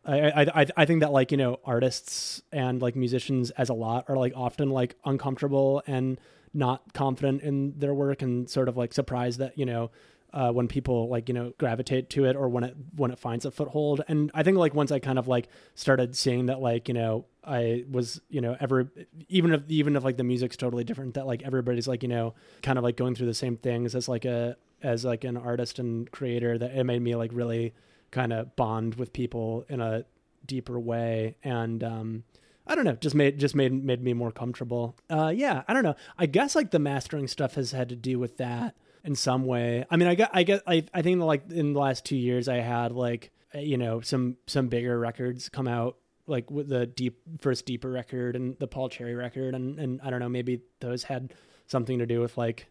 [0.05, 4.05] I, I I think that like you know artists and like musicians as a lot
[4.07, 6.19] are like often like uncomfortable and
[6.53, 9.91] not confident in their work and sort of like surprised that you know
[10.35, 13.45] uh, when people like you know gravitate to it or when it when it finds
[13.45, 14.01] a foothold.
[14.07, 17.25] And i think like once i kind of like started seeing that like you know
[17.43, 18.91] i was you know ever
[19.29, 22.33] even if even if like the music's totally different that like everybody's like you know
[22.61, 25.79] kind of like going through the same things as like a as like an artist
[25.79, 27.73] and creator that it made me like really
[28.11, 30.05] kind of bond with people in a
[30.45, 32.23] deeper way and um
[32.67, 34.95] I don't know, just made just made made me more comfortable.
[35.07, 35.95] Uh, yeah, I don't know.
[36.17, 39.85] I guess like the mastering stuff has had to do with that in some way.
[39.91, 42.47] I mean, I got I get I I think like in the last two years
[42.47, 46.87] I had like uh, you know some some bigger records come out like with the
[46.87, 50.61] deep first deeper record and the Paul Cherry record and and I don't know maybe
[50.79, 51.33] those had
[51.67, 52.65] something to do with like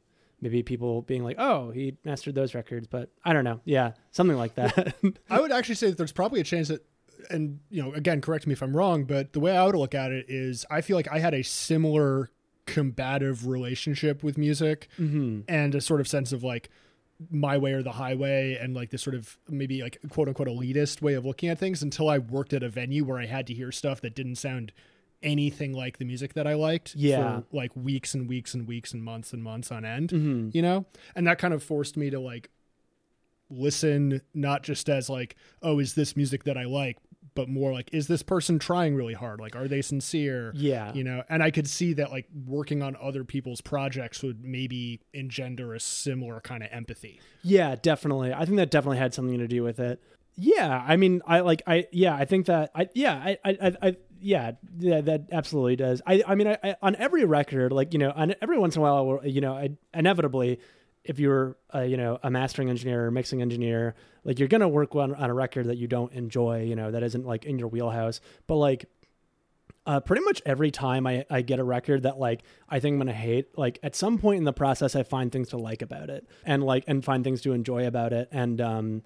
[0.45, 4.37] maybe people being like oh he mastered those records but I don't know yeah something
[4.37, 4.95] like that.
[5.31, 6.87] I would actually say that there's probably a chance that
[7.31, 9.95] and you know, again, correct me if I'm wrong, but the way I would look
[9.95, 12.31] at it is I feel like I had a similar
[12.67, 15.41] combative relationship with music mm-hmm.
[15.49, 16.71] and a sort of sense of like
[17.31, 21.03] my way or the highway and like this sort of maybe like quote unquote elitist
[21.03, 23.55] way of looking at things until I worked at a venue where I had to
[23.55, 24.73] hear stuff that didn't sound
[25.25, 27.41] anything like the music that I liked Yeah.
[27.41, 30.55] for like weeks and weeks and weeks and months and months on end, Mhm.
[30.55, 30.87] you know?
[31.17, 32.51] And that kind of forced me to like
[33.51, 36.99] listen not just as like, oh, is this music that I like,
[37.35, 39.41] but more like, is this person trying really hard?
[39.41, 40.53] Like, are they sincere?
[40.57, 40.93] Yeah.
[40.95, 45.01] You know, and I could see that like working on other people's projects would maybe
[45.13, 47.21] engender a similar kind of empathy.
[47.43, 48.33] Yeah, definitely.
[48.33, 50.01] I think that definitely had something to do with it.
[50.37, 53.97] Yeah, I mean, I like, I yeah, I think that I yeah, I I I.
[54.25, 56.01] Yeah, yeah, that absolutely does.
[56.07, 58.81] I, I mean, I, I, on every record, like you know, on every once in
[58.81, 60.61] a while, you know, I, inevitably,
[61.05, 65.15] if you're, you know, a mastering engineer or mixing engineer, like you're gonna work on,
[65.15, 68.23] on a record that you don't enjoy, you know, that isn't like in your wheelhouse.
[68.47, 68.87] But like,
[69.85, 73.01] uh, pretty much every time I, I get a record that like I think I'm
[73.01, 76.09] gonna hate, like at some point in the process I find things to like about
[76.09, 79.03] it and like and find things to enjoy about it and um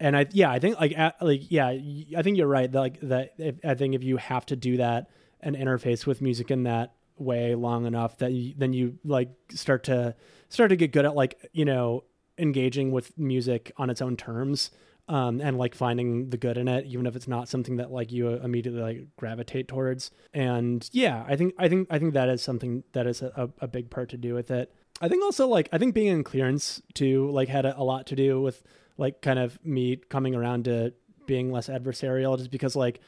[0.00, 3.34] and I yeah I think like like yeah I think you're right that like that
[3.38, 5.08] if, I think if you have to do that
[5.40, 9.84] and interface with music in that way long enough that you, then you like start
[9.84, 10.14] to
[10.48, 12.04] start to get good at like you know
[12.38, 14.70] engaging with music on its own terms
[15.08, 18.10] um, and like finding the good in it, even if it's not something that like
[18.10, 20.10] you immediately like gravitate towards.
[20.32, 23.68] And yeah, I think I think I think that is something that is a, a
[23.68, 24.72] big part to do with it.
[25.00, 28.06] I think also like I think being in clearance too like had a, a lot
[28.08, 28.62] to do with
[28.96, 30.92] like kind of me coming around to
[31.26, 33.00] being less adversarial, just because like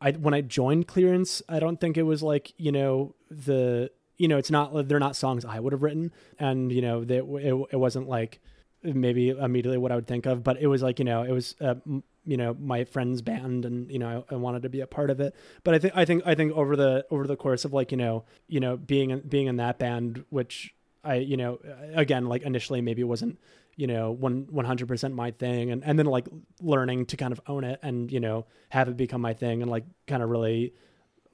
[0.00, 4.28] I when I joined clearance, I don't think it was like you know the you
[4.28, 7.66] know it's not they're not songs I would have written, and you know that it,
[7.72, 8.40] it wasn't like
[8.82, 11.56] maybe immediately what I would think of, but it was like you know it was
[11.60, 11.76] uh,
[12.24, 15.10] you know my friend's band, and you know I, I wanted to be a part
[15.10, 15.34] of it.
[15.62, 17.98] But I think I think I think over the over the course of like you
[17.98, 21.60] know you know being in- being in that band, which I you know
[21.94, 23.38] again like initially maybe wasn't
[23.76, 26.28] you know one one hundred percent my thing, and and then like
[26.60, 29.70] learning to kind of own it and you know have it become my thing, and
[29.70, 30.74] like kind of really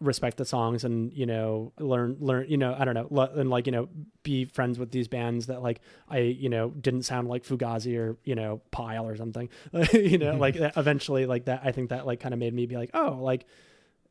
[0.01, 3.51] respect the songs and you know learn learn you know i don't know le- and
[3.51, 3.87] like you know
[4.23, 8.17] be friends with these bands that like i you know didn't sound like fugazi or
[8.25, 9.51] you know pile or something
[9.93, 12.79] you know like eventually like that i think that like kind of made me be
[12.79, 13.45] like oh like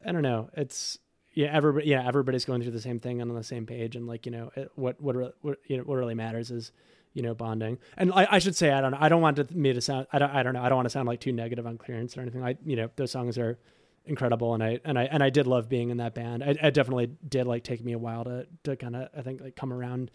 [0.05, 0.99] i don't know it's
[1.33, 4.05] yeah everybody yeah everybody's going through the same thing and on the same page and
[4.05, 6.71] like you know it, what what, what you know what really matters is
[7.13, 7.77] you know bonding.
[7.97, 10.07] And I, I should say i don't know i don't want to, me to sound
[10.11, 12.17] I don't, I don't know i don't want to sound like too negative on clearance
[12.17, 12.41] or anything.
[12.41, 13.57] Like you know those songs are
[14.05, 16.43] incredible and i and i and i did love being in that band.
[16.43, 19.41] I, I definitely did like take me a while to to kind of i think
[19.41, 20.11] like come around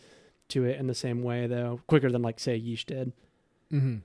[0.49, 3.13] to it in the same way though quicker than like say yeesh did.
[3.73, 3.97] Mm-hmm.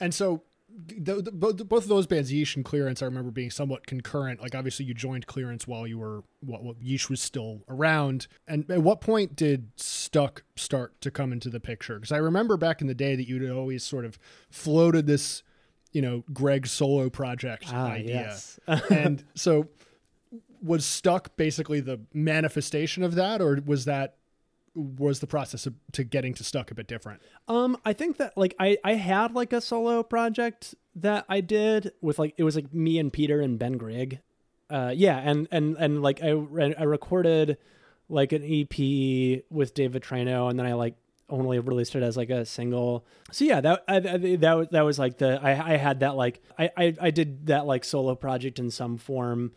[0.00, 0.42] And so,
[0.74, 4.40] the, the, both, both of those bands, Yeesh and Clearance, I remember being somewhat concurrent.
[4.40, 8.26] Like, obviously, you joined Clearance while you were what, what Yeesh was still around.
[8.46, 11.96] And at what point did Stuck start to come into the picture?
[11.96, 14.18] Because I remember back in the day that you'd always sort of
[14.50, 15.42] floated this,
[15.92, 18.14] you know, Greg solo project ah idea.
[18.14, 18.58] yes
[18.90, 19.68] and so,
[20.62, 24.16] was Stuck basically the manifestation of that, or was that
[24.74, 27.20] was the process of, to getting to Stuck a bit different?
[27.48, 31.92] Um, I think that like I I had like a solo project that I did
[32.00, 34.20] with like it was like me and Peter and Ben Grigg.
[34.70, 37.58] Uh, yeah, and and and like I I recorded
[38.08, 40.94] like an EP with David Trino, and then I like
[41.28, 43.04] only released it as like a single.
[43.30, 46.42] So yeah, that I, I, that that was like the I I had that like
[46.58, 49.52] I I, I did that like solo project in some form.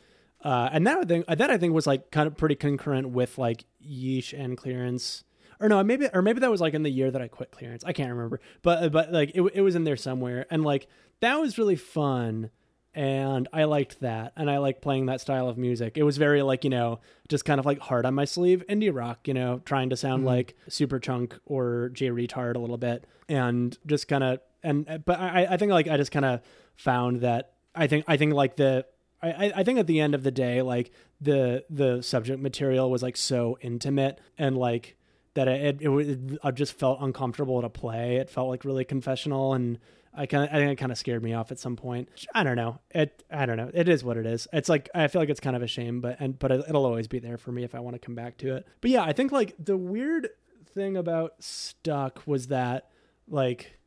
[0.45, 3.39] Uh, and that I think that I think was like kind of pretty concurrent with
[3.39, 5.23] like Yeesh and Clearance,
[5.59, 7.83] or no, maybe or maybe that was like in the year that I quit Clearance.
[7.83, 10.85] I can't remember, but but like it it was in there somewhere, and like
[11.21, 12.51] that was really fun.
[12.93, 15.97] and I liked that, and I liked playing that style of music.
[15.97, 18.63] It was very like you know, just kind of like hard on my sleeve.
[18.69, 23.07] Indie rock, you know, trying to sound like Superchunk or Jay Reatard a little bit,
[23.27, 26.41] and just kind of and but I I think like I just kind of
[26.75, 28.85] found that I think I think like the
[29.29, 33.01] I, I think at the end of the day, like the the subject material was
[33.03, 34.97] like so intimate and like
[35.35, 38.17] that it it, it, I just felt uncomfortable to play.
[38.17, 39.79] It felt like really confessional, and
[40.13, 42.09] I kind of I think it kind of scared me off at some point.
[42.33, 42.79] I don't know.
[42.91, 43.69] It I don't know.
[43.73, 44.47] It is what it is.
[44.51, 46.85] It's like I feel like it's kind of a shame, but and but it, it'll
[46.85, 48.67] always be there for me if I want to come back to it.
[48.81, 50.29] But yeah, I think like the weird
[50.73, 52.89] thing about Stuck was that
[53.27, 53.77] like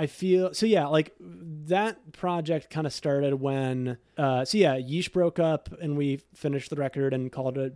[0.00, 5.12] I feel so yeah, like that project kind of started when uh so yeah, Yeesh
[5.12, 7.74] broke up and we finished the record and called it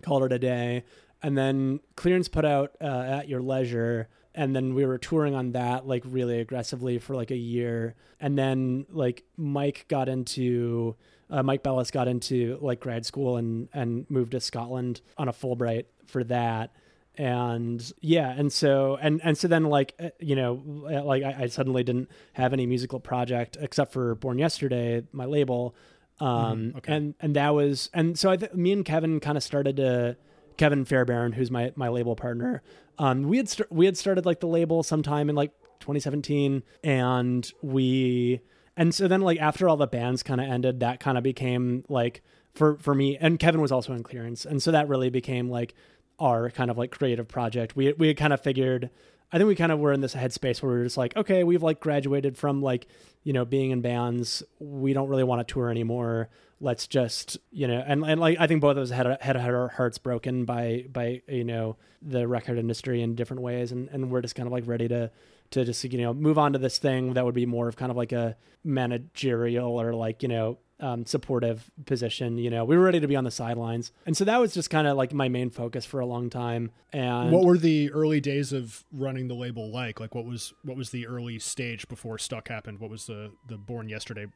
[0.00, 0.84] called it a day.
[1.20, 5.50] And then Clearance put out uh, at your leisure and then we were touring on
[5.50, 7.96] that like really aggressively for like a year.
[8.20, 10.94] And then like Mike got into
[11.28, 15.32] uh, Mike Bellis got into like grad school and and moved to Scotland on a
[15.32, 16.70] Fulbright for that
[17.18, 20.62] and yeah and so and and so then like uh, you know
[21.04, 25.74] like I, I, suddenly didn't have any musical project except for born yesterday my label
[26.20, 26.94] um mm, okay.
[26.94, 30.16] and and that was and so i th- me and kevin kind of started to
[30.56, 32.62] kevin fairbairn who's my my label partner
[32.98, 35.50] um we had st- we had started like the label sometime in like
[35.80, 38.40] 2017 and we
[38.76, 41.84] and so then like after all the bands kind of ended that kind of became
[41.88, 42.22] like
[42.54, 45.74] for for me and kevin was also in clearance and so that really became like
[46.18, 47.76] our kind of like creative project.
[47.76, 48.90] We we had kind of figured
[49.30, 51.44] I think we kind of were in this headspace where we are just like, okay,
[51.44, 52.86] we've like graduated from like,
[53.24, 54.42] you know, being in bands.
[54.58, 56.30] We don't really want to tour anymore.
[56.60, 59.54] Let's just, you know, and, and like I think both of us had had, had
[59.54, 64.10] our hearts broken by by you know the record industry in different ways, and and
[64.10, 65.10] we're just kind of like ready to
[65.50, 67.90] to just you know move on to this thing that would be more of kind
[67.90, 72.38] of like a managerial or like you know um, supportive position.
[72.38, 74.70] You know, we were ready to be on the sidelines, and so that was just
[74.70, 76.70] kind of like my main focus for a long time.
[76.92, 80.00] And what were the early days of running the label like?
[80.00, 82.80] Like, what was what was the early stage before Stuck happened?
[82.80, 84.26] What was the the Born Yesterday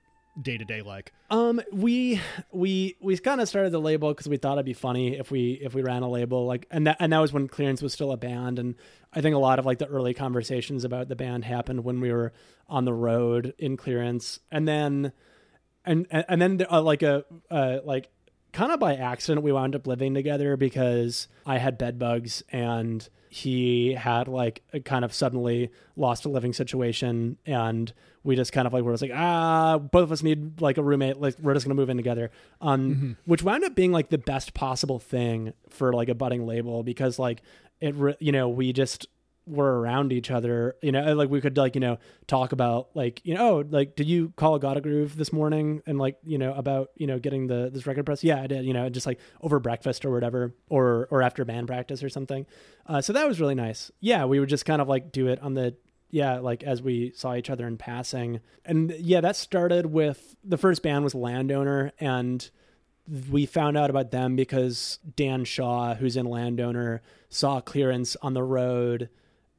[0.41, 1.13] day to day like?
[1.31, 5.17] Um, we we we kind of started the label because we thought it'd be funny
[5.19, 7.83] if we if we ran a label like, and that and that was when Clearance
[7.83, 8.75] was still a band, and
[9.13, 12.13] I think a lot of like the early conversations about the band happened when we
[12.13, 12.33] were
[12.69, 15.13] on the road in Clearance, and then
[15.85, 18.09] and and then uh, like a uh, like
[18.53, 23.09] kind of by accident we wound up living together because I had bed bugs and
[23.31, 27.93] he had like kind of suddenly lost a living situation and
[28.25, 31.19] we just kind of like were like ah both of us need like a roommate
[31.19, 33.13] like we're just gonna move in together um mm-hmm.
[33.25, 37.19] which wound up being like the best possible thing for like a budding label because
[37.19, 37.41] like
[37.81, 39.07] it re- you know we just
[39.47, 43.21] were around each other, you know, like we could like, you know, talk about like,
[43.25, 45.83] you know, oh, like, did you call a Gotta Groove this morning?
[45.87, 48.23] And like, you know, about, you know, getting the, this record press.
[48.23, 51.67] Yeah, I did, you know, just like over breakfast or whatever, or, or after band
[51.67, 52.47] practice or something.
[52.87, 53.91] Uh, so that was really nice.
[54.01, 54.25] Yeah.
[54.27, 55.75] We would just kind of like do it on the,
[56.11, 58.41] yeah, like as we saw each other in passing.
[58.65, 62.49] And yeah, that started with the first band was Landowner and
[63.31, 68.45] we found out about them because Dan Shaw, who's in Landowner, saw clearance on the
[68.45, 69.09] road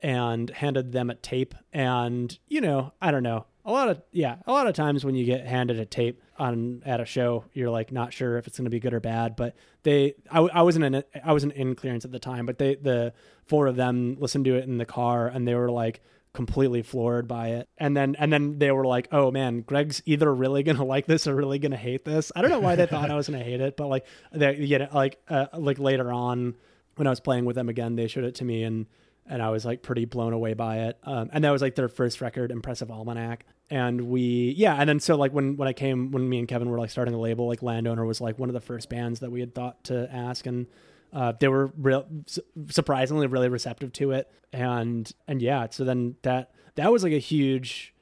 [0.03, 1.55] and handed them a tape.
[1.71, 3.45] And, you know, I don't know.
[3.65, 6.83] A lot of yeah, a lot of times when you get handed a tape on
[6.85, 9.37] at a show, you're like not sure if it's going to be good or bad.
[9.37, 12.75] But they, I, I wasn't in I wasn't in clearance at the time, but they
[12.75, 13.13] the
[13.45, 16.01] four of them listened to it in the car and they were like
[16.33, 17.69] completely floored by it.
[17.77, 21.25] And then and then they were like, "Oh man, Greg's either really gonna like this
[21.25, 23.61] or really gonna hate this." I don't know why they thought I was gonna hate
[23.61, 26.55] it, but like they, you know, like uh, like later on
[26.97, 28.87] when I was playing with them again, they showed it to me and
[29.25, 30.97] and I was like pretty blown away by it.
[31.03, 33.45] Um, and that was like their first record, Impressive Almanac.
[33.69, 36.69] And we, yeah, and then so like when when I came, when me and Kevin
[36.69, 39.31] were like starting the label, like Landowner was like one of the first bands that
[39.31, 40.67] we had thought to ask, and
[41.13, 42.05] uh, they were real
[42.69, 44.31] surprisingly really receptive to it.
[44.51, 47.93] And and yeah, so then that that was like a huge.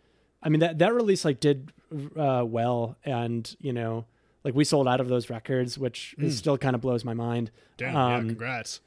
[0.43, 1.71] I mean that that release like did
[2.17, 4.05] uh, well, and you know
[4.43, 6.31] like we sold out of those records, which mm.
[6.31, 7.51] still kind of blows my mind.
[7.77, 8.81] Damn, um, yeah, congrats.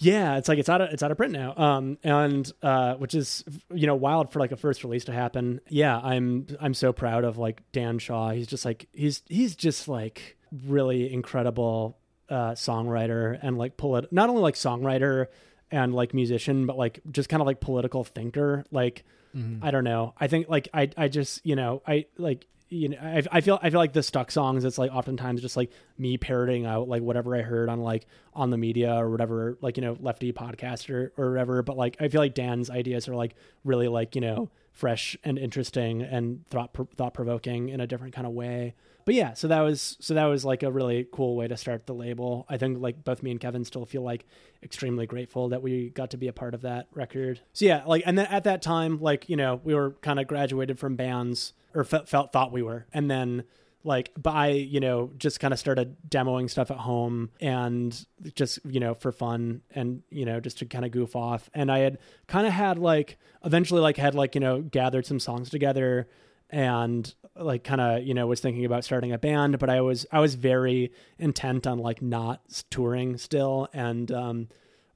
[0.00, 1.54] Yeah, it's like it's out of it's out of print now.
[1.56, 5.60] Um, and uh, which is you know wild for like a first release to happen.
[5.68, 8.30] Yeah, I'm I'm so proud of like Dan Shaw.
[8.30, 11.98] He's just like he's he's just like really incredible
[12.30, 15.26] uh, songwriter and like polit not only like songwriter
[15.70, 18.64] and like musician, but like just kind of like political thinker.
[18.70, 19.04] Like
[19.36, 19.62] mm-hmm.
[19.62, 20.14] I don't know.
[20.18, 23.58] I think like I I just you know I like you know, I, I feel
[23.60, 24.64] I feel like the stuck songs.
[24.64, 28.50] It's like oftentimes just like me parroting out like whatever I heard on like on
[28.50, 31.62] the media or whatever, like you know, lefty podcast or or whatever.
[31.62, 35.36] But like I feel like Dan's ideas are like really like you know fresh and
[35.36, 38.74] interesting and thought thought provoking in a different kind of way.
[39.04, 41.86] But yeah, so that was so that was like a really cool way to start
[41.86, 42.46] the label.
[42.48, 44.26] I think like both me and Kevin still feel like
[44.62, 47.40] extremely grateful that we got to be a part of that record.
[47.52, 50.26] So yeah, like and then at that time, like you know, we were kind of
[50.26, 53.44] graduated from bands or felt, felt thought we were, and then
[53.84, 58.78] like by you know just kind of started demoing stuff at home and just you
[58.78, 61.98] know for fun and you know just to kind of goof off and i had
[62.26, 66.06] kind of had like eventually like had like you know gathered some songs together
[66.50, 70.06] and like kind of you know was thinking about starting a band but i was
[70.12, 74.48] i was very intent on like not touring still and um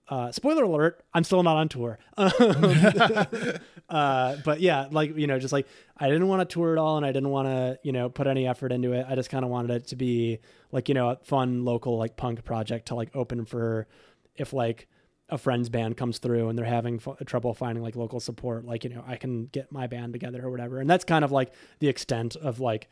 [0.08, 1.98] uh, spoiler alert, I'm still not on tour.
[2.18, 2.30] uh,
[4.44, 7.06] but yeah, like, you know, just like I didn't want to tour at all and
[7.06, 9.06] I didn't want to, you know, put any effort into it.
[9.08, 10.40] I just kind of wanted it to be
[10.72, 13.86] like, you know, a fun local like punk project to like open for
[14.36, 14.88] if like
[15.28, 18.84] a friend's band comes through and they're having f- trouble finding like local support, like,
[18.84, 20.80] you know, I can get my band together or whatever.
[20.80, 22.88] And that's kind of like the extent of like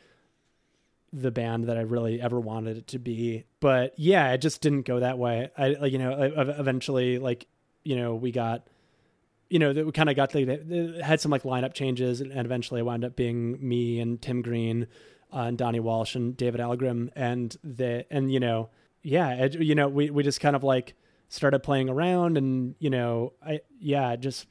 [1.13, 3.45] the band that I really ever wanted it to be.
[3.59, 5.51] But yeah, it just didn't go that way.
[5.57, 7.45] I like you know eventually like
[7.83, 8.67] you know we got
[9.49, 12.83] you know we kind of got the had some like lineup changes and, eventually it
[12.83, 14.87] wound up being me and Tim Green
[15.31, 18.69] uh, and Donnie Walsh and David Algrim and the and you know
[19.03, 20.95] yeah it, you know we we just kind of like
[21.33, 24.45] started playing around and you know I yeah just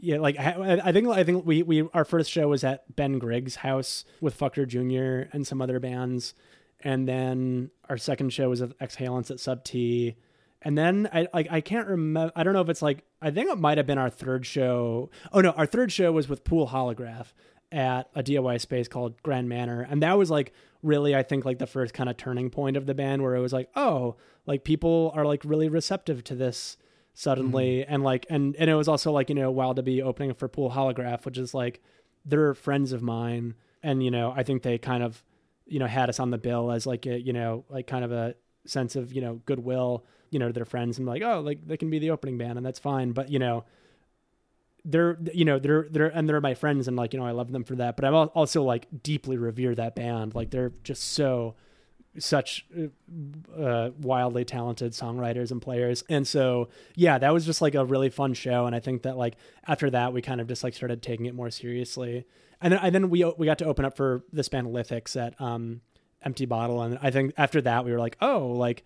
[0.00, 3.56] yeah, like I, think I think we we our first show was at Ben Griggs'
[3.56, 5.30] house with Fucker Jr.
[5.32, 6.34] and some other bands,
[6.80, 10.16] and then our second show was at Exhalants at Sub T,
[10.60, 12.32] and then I like I can't remember.
[12.36, 15.10] I don't know if it's like I think it might have been our third show.
[15.32, 17.28] Oh no, our third show was with Pool Holograph
[17.72, 20.52] at a DIY space called Grand Manor, and that was like
[20.84, 23.40] really I think like the first kind of turning point of the band where it
[23.40, 24.16] was like oh
[24.46, 26.76] like people are like really receptive to this
[27.14, 27.94] suddenly mm-hmm.
[27.94, 30.46] and like and and it was also like you know wild to be opening for
[30.48, 31.82] pool holograph which is like
[32.24, 33.54] they're friends of mine.
[33.82, 35.22] And you know i think they kind of
[35.66, 38.12] you know had us on the bill as like a you know like kind of
[38.12, 38.34] a
[38.66, 40.04] sense of you know goodwill.
[40.30, 42.56] You know to their friends and like oh like they can be the opening band
[42.56, 43.12] and that's fine.
[43.12, 43.64] But you know
[44.84, 47.50] they're you know they're they're and they're my friends and like you know I love
[47.52, 51.54] them for that but I'm also like deeply revere that band like they're just so
[52.18, 52.66] such
[53.56, 56.04] uh, wildly talented songwriters and players.
[56.08, 58.66] And so, yeah, that was just like a really fun show.
[58.66, 61.34] And I think that like after that, we kind of just like started taking it
[61.34, 62.24] more seriously.
[62.60, 65.40] And then, and then we we got to open up for this band Lithics at
[65.40, 65.80] um,
[66.22, 66.82] Empty Bottle.
[66.82, 68.84] And I think after that, we were like, oh, like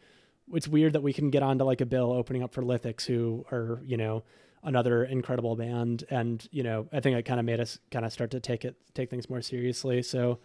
[0.52, 3.44] it's weird that we can get onto like a bill opening up for Lithics, who
[3.52, 4.24] are you know
[4.62, 6.04] another incredible band.
[6.10, 8.64] And you know, I think it kind of made us kind of start to take
[8.64, 10.02] it take things more seriously.
[10.02, 10.38] So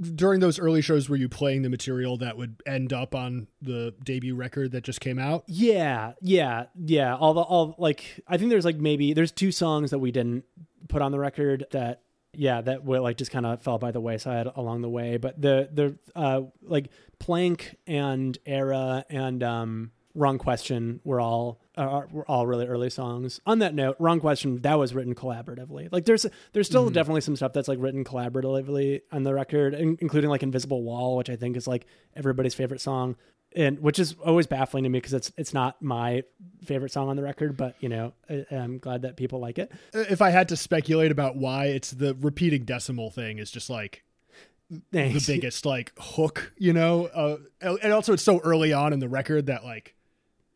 [0.00, 3.94] during those early shows were you playing the material that would end up on the
[4.04, 8.50] debut record that just came out yeah yeah yeah all the all like i think
[8.50, 10.44] there's like maybe there's two songs that we didn't
[10.88, 12.02] put on the record that
[12.32, 15.40] yeah that were like just kind of fell by the wayside along the way but
[15.40, 22.24] the the uh like plank and era and um wrong question were all are, were
[22.28, 23.40] all really early songs.
[23.46, 25.88] On that note, wrong question that was written collaboratively.
[25.92, 26.94] Like there's there's still mm-hmm.
[26.94, 31.16] definitely some stuff that's like written collaboratively on the record, in, including like Invisible Wall,
[31.16, 33.16] which I think is like everybody's favorite song,
[33.54, 36.24] and which is always baffling to me because it's it's not my
[36.64, 39.72] favorite song on the record, but you know I, I'm glad that people like it.
[39.92, 44.02] If I had to speculate about why, it's the repeating decimal thing is just like
[44.92, 45.26] Thanks.
[45.26, 47.06] the biggest like hook, you know.
[47.06, 49.94] Uh, and also, it's so early on in the record that like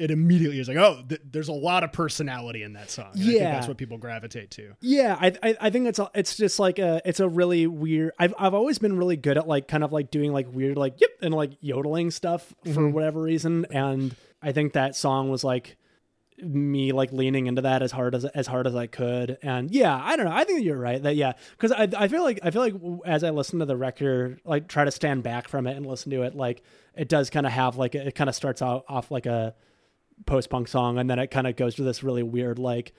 [0.02, 3.12] it immediately is like, oh, th- there's a lot of personality in that song.
[3.12, 4.74] And yeah, that's what people gravitate to.
[4.80, 8.12] Yeah, I, I, I think it's a, it's just like a it's a really weird.
[8.18, 11.00] I've I've always been really good at like kind of like doing like weird like
[11.00, 12.90] yep and like yodeling stuff for mm-hmm.
[12.90, 15.76] whatever reason, and I think that song was like
[16.38, 19.38] me like leaning into that as hard as as hard as I could.
[19.40, 20.34] And yeah, I don't know.
[20.34, 22.74] I think you're right that yeah, because I I feel like I feel like
[23.06, 26.10] as I listen to the record, like try to stand back from it and listen
[26.10, 26.62] to it, like
[26.96, 29.54] it does kind of have like it kind of starts out off like a
[30.26, 32.92] post punk song, and then it kind of goes to this really weird like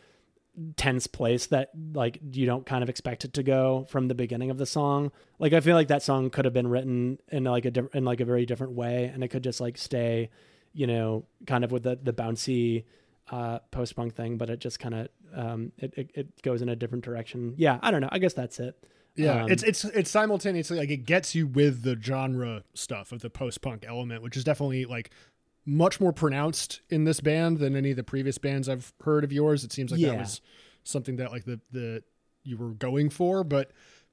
[0.77, 4.51] tense place that like you don't kind of expect it to go from the beginning
[4.51, 5.11] of the song.
[5.39, 8.05] Like I feel like that song could have been written in like a di- in
[8.05, 10.29] like a very different way, and it could just like stay,
[10.73, 12.85] you know, kind of with the the bouncy
[13.31, 16.69] uh, post punk thing, but it just kind of um, it, it, it goes in
[16.69, 17.55] a different direction.
[17.57, 18.09] Yeah, I don't know.
[18.11, 18.77] I guess that's it.
[19.15, 23.21] Yeah, um, it's it's it's simultaneously like it gets you with the genre stuff of
[23.21, 25.11] the post punk element, which is definitely like
[25.65, 29.31] much more pronounced in this band than any of the previous bands I've heard of
[29.31, 29.63] yours.
[29.63, 30.09] It seems like yeah.
[30.09, 30.41] that was
[30.83, 32.03] something that like the the
[32.43, 33.71] you were going for, but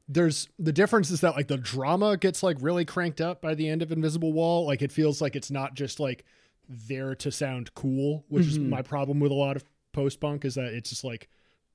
[0.09, 3.69] there's the difference is that like the drama gets like really cranked up by the
[3.69, 4.67] end of Invisible Wall.
[4.67, 6.25] Like it feels like it's not just like
[6.69, 8.53] there to sound cool, which mm-hmm.
[8.53, 11.29] is my problem with a lot of post punk is that it's just like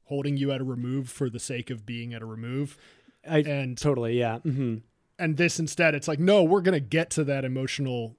[0.03, 2.77] holding you at a remove for the sake of being at a remove.
[3.29, 4.39] I And totally yeah.
[4.39, 4.77] hmm
[5.17, 8.17] and this instead it's like no we're going to get to that emotional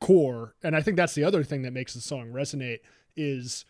[0.00, 2.78] core and i think that's the other thing that makes the song resonate
[3.16, 3.64] is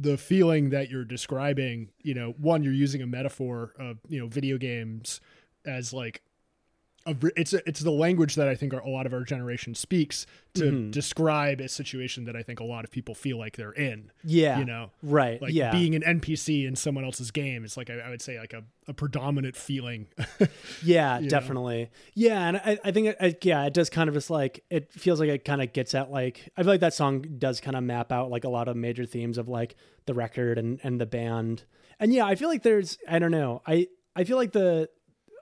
[0.00, 1.90] the feeling that you're describing.
[2.02, 5.20] You know one you're using a metaphor of you know video games
[5.66, 6.22] as like
[7.06, 10.26] it's a, it's the language that I think our, a lot of our generation speaks
[10.54, 10.90] to Mhm.
[10.90, 14.10] describe a situation that I think a lot of people feel like they're in.
[14.22, 14.58] Yeah.
[14.58, 15.40] You know, Right.
[15.40, 15.72] like yeah.
[15.72, 17.64] being an NPC in someone else's game.
[17.64, 20.08] It's like I, I would say like a, a predominant feeling.
[20.82, 21.28] Yeah, you know?
[21.28, 21.90] definitely.
[22.14, 24.92] Yeah, and I, I think it, it, yeah, it does kind of just like it
[24.92, 27.76] feels like it kind of gets at like I feel like that song does kind
[27.76, 29.74] of map out like a lot of major themes of like
[30.06, 31.64] the record and and the band.
[31.98, 33.62] And yeah, I feel like there's I don't know.
[33.66, 34.88] I I feel like the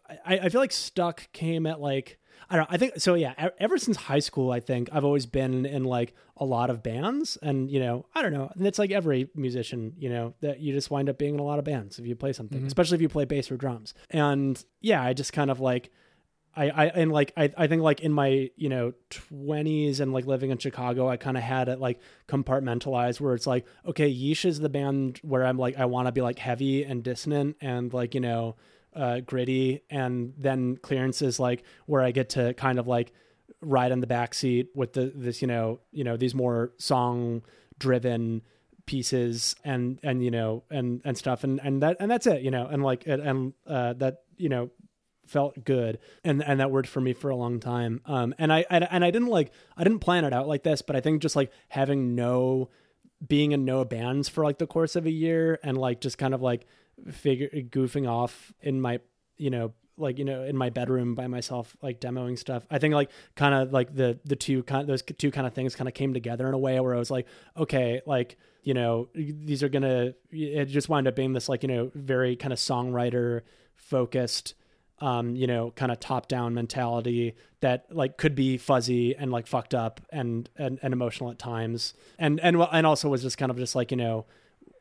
[0.09, 2.18] I I feel like Stuck came at like
[2.50, 2.74] I don't know.
[2.74, 3.14] I think so.
[3.14, 3.50] Yeah.
[3.59, 7.36] Ever since high school, I think I've always been in like a lot of bands,
[7.42, 8.50] and you know, I don't know.
[8.54, 11.44] And it's like every musician, you know, that you just wind up being in a
[11.44, 12.66] lot of bands if you play something, mm-hmm.
[12.66, 13.92] especially if you play bass or drums.
[14.11, 15.90] And yeah, I just kind of like,
[16.56, 20.26] I, I and like I, I think like in my you know 20s and like
[20.26, 24.44] living in Chicago I kind of had it like compartmentalized where it's like okay Yeesh
[24.44, 27.92] is the band where I'm like I want to be like heavy and dissonant and
[27.92, 28.56] like you know
[28.99, 33.12] uh gritty and then clearance is like where I get to kind of like
[33.61, 37.42] ride in the back seat with the this you know you know these more song
[37.78, 38.42] driven
[38.88, 41.44] pieces and and you know and and stuff.
[41.44, 44.70] And and that and that's it you know and like and uh that you know
[45.26, 48.01] felt good and and that worked for me for a long time.
[48.07, 50.82] Um and I, I and I didn't like I didn't plan it out like this
[50.82, 52.70] but I think just like having no
[53.26, 56.34] being in no bands for like the course of a year and like just kind
[56.34, 56.66] of like
[57.11, 59.01] figure goofing off in my
[59.36, 62.94] you know like you know in my bedroom by myself like demoing stuff i think
[62.94, 65.94] like kind of like the the two kind those two kind of things kind of
[65.94, 67.26] came together in a way where i was like
[67.57, 71.68] okay like you know these are gonna it just wound up being this like you
[71.68, 73.42] know very kind of songwriter
[73.74, 74.55] focused
[75.01, 79.46] um, you know, kind of top down mentality that like could be fuzzy and like
[79.46, 81.94] fucked up and, and, and emotional at times.
[82.18, 84.26] And, and, and also was just kind of just like, you know,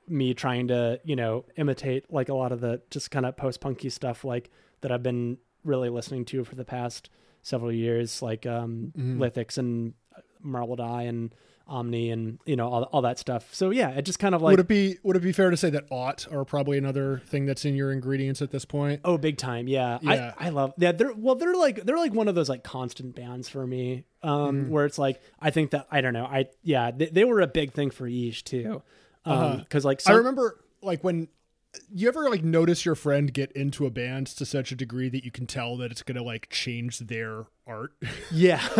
[0.08, 3.60] me trying to, you know, imitate like a lot of the just kind of post
[3.62, 4.50] punky stuff like
[4.82, 7.10] that I've been really listening to for the past
[7.42, 9.18] several years, like, um, Mhm.
[9.18, 9.94] Lithics and
[10.42, 11.34] Marbled Eye and
[11.70, 13.54] Omni and, you know, all, all that stuff.
[13.54, 15.58] So yeah, it just kind of like, would it be would it be fair to
[15.58, 19.02] say that Ought are probably another thing that's in your ingredients at this point?
[19.04, 19.68] Oh, big time!
[19.68, 20.34] Yeah, Yeah.
[20.40, 20.74] I, I love.
[20.78, 24.06] Yeah, they're well, they're like they're like one of those like constant bands for me.
[24.24, 24.70] Um, Mhm.
[24.70, 26.26] where it's like I think that I don't know.
[26.26, 28.82] I yeah, they, they were a big thing for Yeesh too.
[29.28, 29.56] Um, Uh-huh.
[29.58, 31.28] because like I remember like when
[31.94, 35.24] you ever like notice your friend get into a band to such a degree that
[35.24, 37.92] you can tell that it's gonna like change their art.
[38.32, 38.62] yeah,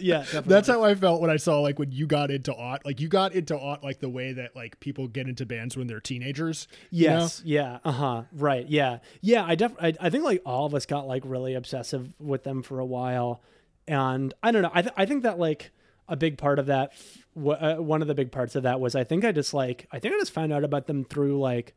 [0.00, 0.42] yeah, definitely.
[0.46, 2.84] That's how I felt when I saw like when you got into Ought.
[2.84, 5.86] Like you got into Ought like the way that like people get into bands when
[5.86, 6.66] they're teenagers.
[6.90, 7.18] you know?
[7.20, 7.42] Yes.
[7.44, 7.78] Yeah.
[7.84, 8.22] Uh huh.
[8.32, 8.66] Right.
[8.68, 8.98] Yeah.
[9.20, 9.44] Yeah.
[9.46, 9.72] I def.
[9.80, 12.86] I, I think like all of us got like really obsessive with them for a
[12.86, 13.42] while,
[13.86, 14.70] and I don't know.
[14.74, 15.70] I th- I think that like
[16.08, 16.92] a big part of that,
[17.36, 19.98] uh, one of the big parts of that was I think I just like I
[19.98, 21.74] think I just found out about them through like.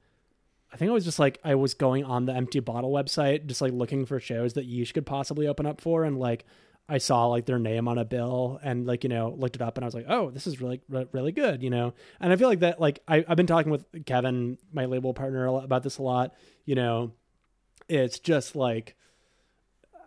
[0.73, 3.61] I think I was just like I was going on the Empty Bottle website, just
[3.61, 6.43] like looking for shows that Yeesh could possibly open up for, and like
[6.87, 9.77] I saw like their name on a bill and like you know looked it up
[9.77, 11.93] and I was like, oh, this is really really good, you know.
[12.19, 15.47] And I feel like that like I, I've been talking with Kevin, my label partner,
[15.47, 16.33] about this a lot.
[16.65, 17.11] You know,
[17.87, 18.95] it's just like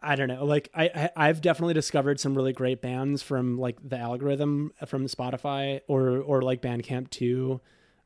[0.03, 0.45] I don't know.
[0.45, 5.07] Like I, I I've definitely discovered some really great bands from like the algorithm from
[5.07, 7.61] Spotify or or like Bandcamp too.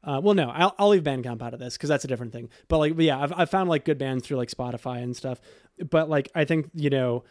[0.05, 2.49] Uh, well, no, I'll, I'll leave Bandcamp out of this because that's a different thing.
[2.66, 5.40] But like, but yeah, I've, I've found like good bands through like Spotify and stuff.
[5.90, 7.22] But like, I think you know,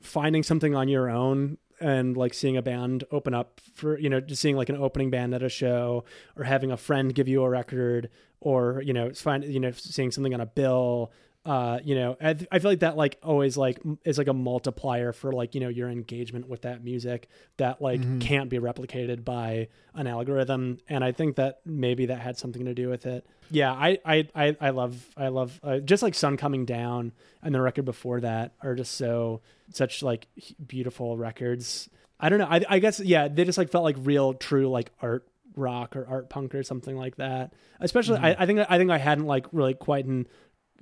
[0.00, 4.20] finding something on your own and like seeing a band open up for you know
[4.20, 6.04] just seeing like an opening band at a show
[6.36, 8.08] or having a friend give you a record
[8.40, 11.12] or you know find you know seeing something on a bill
[11.46, 14.32] uh you know I, I feel like that like always like m- is like a
[14.34, 17.28] multiplier for like you know your engagement with that music
[17.58, 18.20] that like Mhm.
[18.20, 20.78] can't be replicated by an algorithm.
[20.88, 23.24] And i think that maybe that had something to do with it.
[23.50, 27.54] Yeah i i i, I love i love uh, just like sun coming down and
[27.54, 29.40] the record before that are just so
[29.72, 30.26] such like
[30.66, 31.88] beautiful records.
[32.18, 32.48] I don't know.
[32.50, 36.06] I, I guess yeah they just like felt like real true like art rock or
[36.06, 37.52] art punk or something like that.
[37.80, 40.26] Especially I, I think i think i hadn't like really quite in,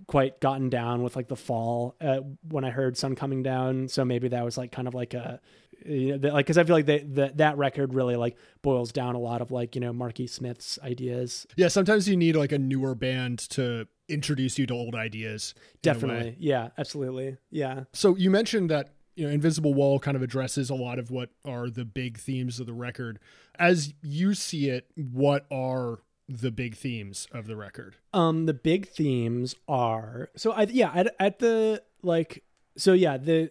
[0.06, 4.04] quite gotten down with like the fall uh, when i heard sun coming down so
[4.04, 5.40] maybe that was like kind of like a
[5.86, 8.92] you know, the- like because i feel like they, the, that record really like boils
[8.92, 12.52] down a lot of like you know marky smith's ideas Yeah, sometimes you need like
[12.52, 15.54] a newer band to introduce you to old ideas.
[15.56, 15.72] in a way.
[15.82, 20.70] definitely yeah absolutely yeah So you mentioned that you know Invisible Wall kind of addresses
[20.70, 23.20] a lot of what are the big themes of the record.
[23.58, 27.96] As you see it, what are the big themes of the record?
[28.12, 32.44] Um, the big themes are so I yeah at, at the like
[32.76, 33.50] so yeah the,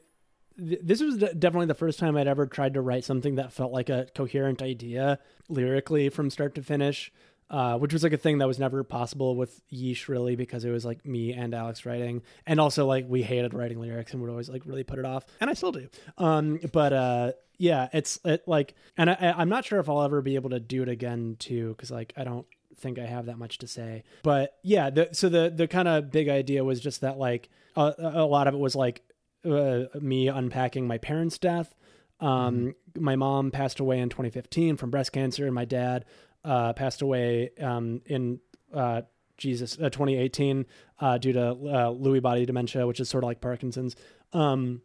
[0.58, 3.72] th- this was definitely the first time I'd ever tried to write something that felt
[3.72, 5.20] like a coherent idea
[5.50, 7.12] lyrically from start to finish.
[7.50, 10.72] Uh, which was like a thing that was never possible with Yeesh really because it
[10.72, 14.32] was like me and Alex writing, and also like we hated writing lyrics and would
[14.32, 15.88] always like really put it off, and I still do.
[16.18, 20.22] Um, but uh, yeah, it's it like, and I, I'm not sure if I'll ever
[20.22, 22.48] be able to do it again too, because like I don't
[22.78, 24.04] think I have that much to say.
[24.24, 27.94] But yeah, the, so the the kind of big idea was just that like a,
[27.98, 29.02] a lot of it was like
[29.46, 31.76] uh, me unpacking my parents' death.
[32.20, 36.06] Um, My mom passed away in 2015 from breast cancer, and my dad
[36.46, 38.40] uh, passed away um, in
[38.74, 39.02] uh,
[39.38, 40.66] Jesus uh, 2018
[41.00, 41.54] uh, due to uh,
[41.92, 43.96] Lewy body dementia, which is sort of like Parkinson's.
[44.32, 44.82] Um,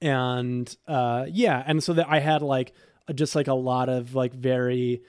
[0.00, 2.72] and uh, yeah, and so that I had like
[3.14, 5.02] just like a lot of like very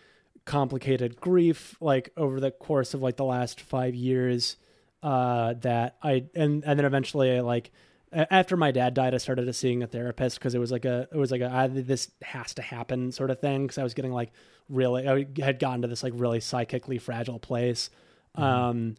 [0.48, 4.56] complicated grief like over the course of like the last five years
[5.04, 7.70] uh that i and and then eventually I, like
[8.14, 11.18] after my dad died i started seeing a therapist because it was like a it
[11.18, 14.14] was like a I, this has to happen sort of thing because i was getting
[14.14, 14.32] like
[14.70, 17.90] really i had gotten to this like really psychically fragile place
[18.36, 18.96] um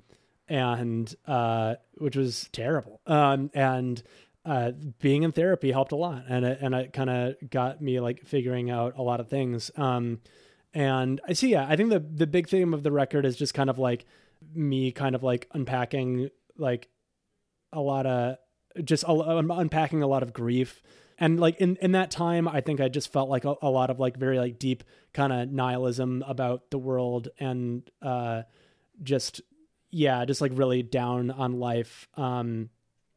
[0.49, 4.03] and uh which was terrible um and
[4.45, 8.01] uh being in therapy helped a lot and it and it kind of got me
[8.01, 10.21] like figuring out a lot of things um
[10.75, 13.55] and I see, yeah, I think the the big theme of the record is just
[13.55, 14.05] kind of like
[14.55, 16.89] me kind of like unpacking like
[17.73, 18.37] a lot of
[18.85, 20.83] just a, un- unpacking a lot of grief.
[21.19, 23.91] And like in, in that time, I think I just felt like a, a lot
[23.91, 28.43] of like very like deep kind of nihilism about the world and uh
[29.03, 29.41] just
[29.91, 32.09] yeah, just like really down on life.
[32.15, 32.71] Um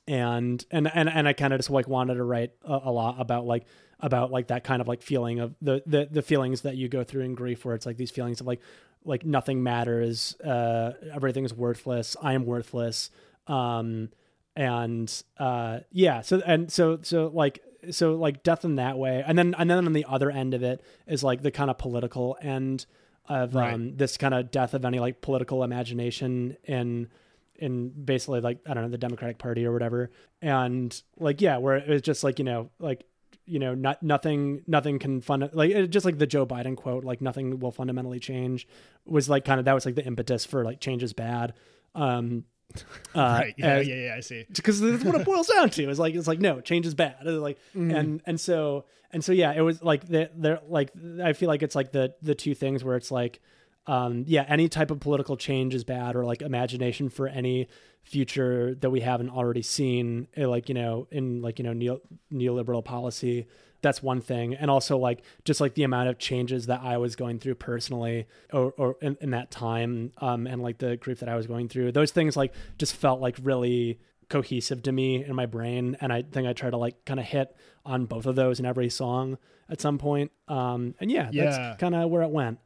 [0.07, 3.21] and and and and I kind of just like wanted to write a, a lot
[3.21, 3.65] about like
[4.01, 7.03] about like that kind of like feeling of the the the feelings that you go
[7.03, 8.59] through in grief where it's like these feelings of like
[9.05, 13.09] like nothing matters uh everything's worthless i am worthless
[13.47, 14.09] um
[14.55, 19.37] and uh yeah so and so so like so like death in that way and
[19.37, 22.37] then and then on the other end of it is like the kind of political
[22.41, 22.85] end
[23.29, 23.73] of Right.
[23.73, 27.07] um this kind of death of any like political imagination in
[27.55, 30.09] in basically like I don't know the Democratic Party or whatever,
[30.41, 33.03] and like yeah, where it was just like you know like
[33.45, 37.03] you know not nothing nothing can fund like it, just like the Joe Biden quote
[37.03, 38.67] like nothing will fundamentally change
[39.05, 41.53] was like kind of that was like the impetus for like change is bad.
[41.95, 42.45] Um,
[43.15, 43.53] uh, right.
[43.57, 44.15] Yeah, as- yeah, yeah.
[44.15, 44.45] I see.
[44.53, 45.89] because that's what it boils down to.
[45.89, 47.17] It's like it's like no, change is bad.
[47.21, 51.33] It's like and and so and so yeah, it was like they're, they're like I
[51.33, 53.41] feel like it's like the the two things where it's like
[53.87, 57.67] um yeah, any type of political change is bad or like imagination for any
[58.03, 61.99] future that we haven't already seen eh, like you know in like you know neo,
[62.31, 63.47] neoliberal policy.
[63.83, 64.53] That's one thing.
[64.53, 68.27] And also like just like the amount of changes that i was going through personally
[68.53, 71.67] or, or in, in that time um and like the grief that i was going
[71.67, 75.97] through those things like just felt like really cohesive to me in my brain.
[75.99, 77.55] And i think i try to like kind of hit
[77.85, 79.37] on both of those in every song
[79.69, 80.31] at some point.
[80.47, 81.45] Um and yeah, Yeah.
[81.45, 82.59] that's kind of where it went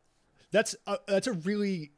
[0.55, 1.91] That's a, that's a really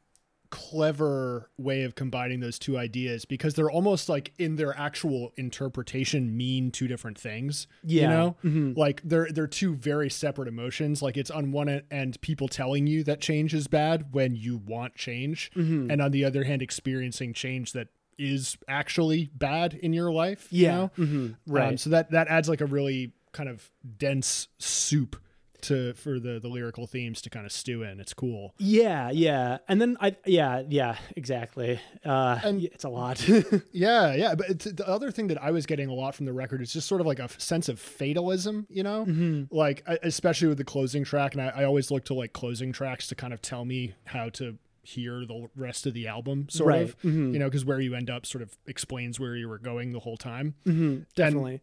[0.49, 6.35] clever way of combining those two ideas because they're almost like in their actual interpretation
[6.35, 7.67] mean two different things.
[7.83, 8.01] yeah.
[8.03, 8.35] You know?
[8.43, 8.77] Mhm.
[8.77, 11.01] Like they're they're two very separate emotions.
[11.01, 14.95] Like it's on one end people telling you that change is bad when you want
[14.95, 15.91] change, Mm-hmm.
[15.91, 20.47] and on the other hand experiencing change that is actually bad in your life.
[20.49, 20.91] you yeah know?
[20.97, 25.15] mhm, right Um, so that that adds like a really kind of dense soup
[25.61, 27.99] to for the the lyrical themes to kind of stew in.
[27.99, 28.53] It's cool.
[28.57, 29.57] Yeah, yeah.
[29.67, 31.79] And then I yeah, yeah, exactly.
[32.05, 33.23] Uh And- it's a lot.
[33.71, 34.35] Yeah, yeah.
[34.35, 36.73] But it's, the other thing that I was getting a lot from the record is
[36.73, 39.05] just sort of like a sense of fatalism, you know?
[39.05, 39.55] Mm-hmm.
[39.55, 41.33] Like, especially with the closing track.
[41.33, 44.29] And I, I always look to like closing tracks to kind of tell me how
[44.29, 46.81] to hear the rest of the album, sort Right.
[46.83, 46.99] of.
[47.01, 47.33] Mhm.
[47.33, 49.99] You know, because where you end up sort of explains where you were going the
[49.99, 50.55] whole time.
[50.65, 51.61] Mhm, Definitely.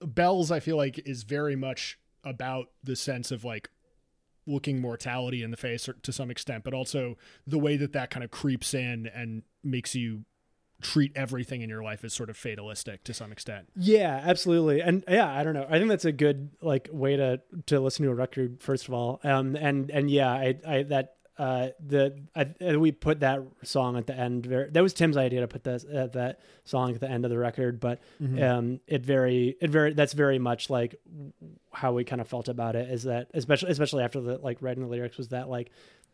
[0.00, 3.70] Bells, I feel like, is very much about the sense of like
[4.46, 7.16] looking mortality in the face to some extent, but also
[7.46, 10.24] the way that that kind of creeps in and makes you
[10.80, 13.68] treat everything in your life as sort of fatalistic to some extent.
[13.76, 14.82] Yeah, absolutely.
[14.82, 15.66] And yeah, I don't know.
[15.68, 18.94] I think that's a good like way to to listen to a record first of
[18.94, 19.20] all.
[19.22, 22.02] Um and and yeah, I I that uh the
[22.34, 25.48] I, uh, we put that song at the end very, that was Tim's idea to
[25.48, 28.00] put that uh, that song at the end of the record, but
[28.48, 30.94] um it very it very that's very much like
[31.72, 34.82] how we kind of felt about it is that especially especially after the like writing
[34.84, 35.70] the lyrics was that like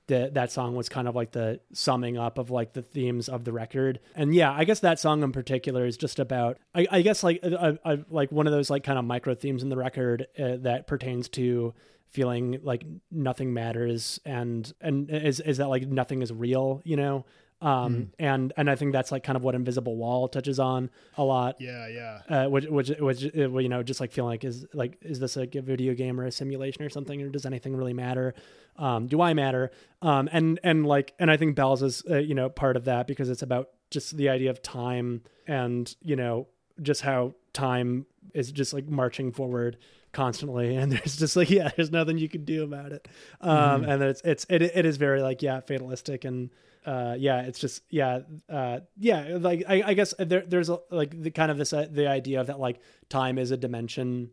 [0.08, 3.44] the, that song was kind of like the summing up of like the themes of
[3.44, 4.00] the record.
[4.14, 7.40] And yeah i guess that song in particular is just about i, I guess like
[7.42, 10.56] a, a, like one of those like kind of micro themes in the record uh,
[10.60, 11.74] that pertains to
[12.10, 17.24] feeling like nothing matters and and is is that like nothing is real you know?
[17.60, 18.08] Um Mm.
[18.20, 21.56] and and i think that's like kind of what invisible wall touches on a lot.
[21.60, 22.20] Yeah, yeah.
[22.28, 25.18] uh, which which which uh, well, you know just like feeling like is like is
[25.18, 28.34] this like a video game or a simulation or something or does anything really matter?
[28.76, 29.72] Um do i matter?
[30.02, 33.08] Um and and like and i think bells is uh, you know part of that
[33.08, 36.46] because it's about just the idea of time and you know
[36.80, 39.78] just how time is just like marching forward
[40.12, 43.08] constantly and there's just like yeah there's nothing you can do about it.
[43.40, 46.50] Um and it's it's it, it is very like yeah fatalistic and
[46.86, 51.20] uh yeah it's just yeah uh yeah like i, I guess there, there's a, like
[51.20, 54.30] the kind of this uh, the idea of that like time is a dimension.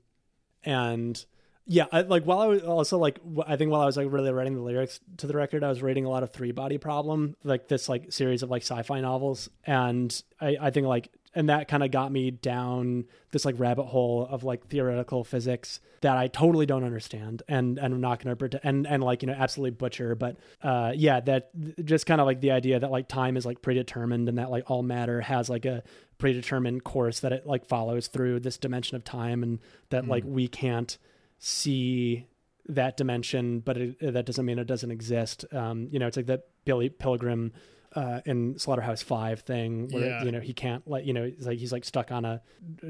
[0.63, 1.23] And
[1.67, 4.32] yeah I, like while i was also like i think while i was like really
[4.32, 7.36] writing the lyrics to the record i was reading a lot of three body problem
[7.43, 9.49] like this like series of like sci-fi novels.
[9.65, 13.83] And i i think like and that kind of got me down this like rabbit
[13.83, 18.31] hole of like theoretical physics that I totally don't understand and and I'm not going
[18.31, 21.49] to pretend and and like you know absolutely butcher but uh yeah that
[21.83, 24.69] just kind of like the idea that like time is like predetermined and that like
[24.69, 25.83] all matter has like a
[26.17, 29.59] predetermined course that it like follows through this dimension of time and
[29.89, 30.97] that like we can't
[31.38, 32.25] see
[32.67, 35.45] that dimension but it, that doesn't mean it doesn't exist.
[35.51, 37.51] Um you know it's like that Billy Pilgrim
[37.95, 40.23] uh, in Slaughterhouse Five thing, where Yeah.
[40.23, 42.41] you know he can't like you know it's like he's like stuck on a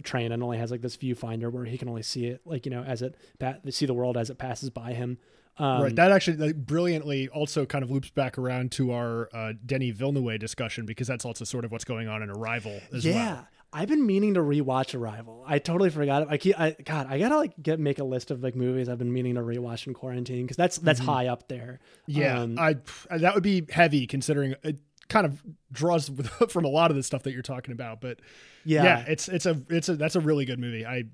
[0.04, 2.72] train and only has like this viewfinder where he can only see it like you
[2.72, 5.18] know as it pa- see the world as it passes by him.
[5.58, 5.96] Um, right.
[5.96, 10.38] That actually like, brilliantly also kind of loops back around to our uh, Denis Villeneuve
[10.38, 13.48] discussion because that's also sort of what's going on in Arrival as yeah, well.
[13.72, 15.44] I've been meaning to rewatch Arrival.
[15.48, 16.24] I totally forgot.
[16.24, 16.28] it.
[16.30, 18.98] I keep, I God, I gotta like get make a list of like movies I've
[18.98, 21.80] been meaning to rewatch in quarantine because that's that's high up there.
[22.10, 22.20] Mm-hmm.
[22.22, 22.76] Yeah, Um, I
[23.18, 24.80] that would be heavy considering it
[25.10, 25.42] kind of
[25.72, 26.10] draws
[26.50, 28.02] from a lot of the stuff that you're talking about.
[28.02, 28.20] But
[28.64, 30.86] yeah, yeah, it's it's a it's a that's a really good movie.
[30.86, 31.06] I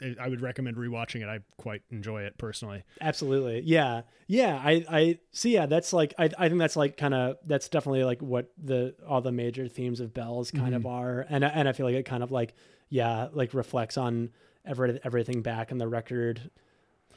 [0.00, 1.28] I, I would recommend rewatching it.
[1.28, 2.84] I quite enjoy it personally.
[3.00, 3.62] Absolutely.
[3.62, 4.02] Yeah.
[4.26, 4.60] Yeah.
[4.62, 5.54] I, I see.
[5.54, 5.66] Yeah.
[5.66, 9.20] That's like, I, I think that's like kind of, that's definitely like what the, all
[9.20, 11.26] the major themes of Bells kind of are.
[11.28, 12.54] And, and I feel like it kind of like,
[12.88, 14.30] yeah, like reflects on
[14.64, 16.50] every, everything back in the record.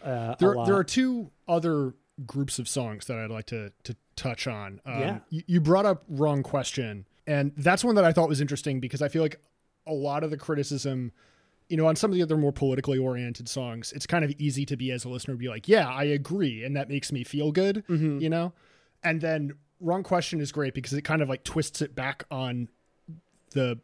[0.04, 1.94] Uh, There there are two other
[2.26, 4.82] groups of songs that I'd like to to touch on.
[4.86, 5.20] Um, Yeah.
[5.30, 9.02] you, you brought up wrong question, and that's one that I thought was interesting because
[9.02, 9.40] I feel like
[9.86, 11.12] a lot of the criticism.
[11.70, 14.66] You know, on some of the other more politically oriented songs, it's kind of easy
[14.66, 17.52] to be as a listener be like, "Yeah, I agree," and that makes me feel
[17.52, 17.84] good.
[17.90, 18.22] Mhm.
[18.22, 18.54] You know,
[19.04, 22.70] and then wrong question is great because it kind of like twists it back on
[23.52, 23.80] the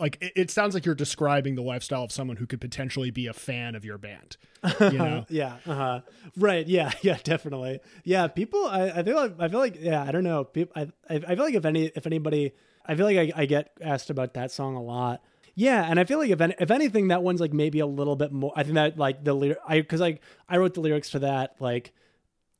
[0.00, 3.26] like it, it sounds like you're describing the lifestyle of someone who could potentially be
[3.26, 4.36] a fan of your band
[4.80, 5.56] you know yeah.
[5.66, 6.00] Uh-huh.
[6.36, 6.66] Right.
[6.66, 6.92] Yeah.
[7.02, 7.18] Yeah.
[7.22, 7.80] Definitely.
[8.04, 8.26] Yeah.
[8.28, 8.66] People.
[8.66, 9.34] I, I feel like.
[9.38, 9.76] I feel like.
[9.80, 10.02] Yeah.
[10.02, 10.44] I don't know.
[10.44, 10.72] People.
[10.74, 10.88] I.
[11.08, 11.86] I feel like if any.
[11.94, 12.52] If anybody.
[12.84, 15.22] I feel like I, I get asked about that song a lot.
[15.54, 18.14] Yeah, and I feel like if any, if anything, that one's like maybe a little
[18.14, 18.52] bit more.
[18.54, 19.58] I think that like the lyric.
[19.66, 21.92] I because like I wrote the lyrics for that like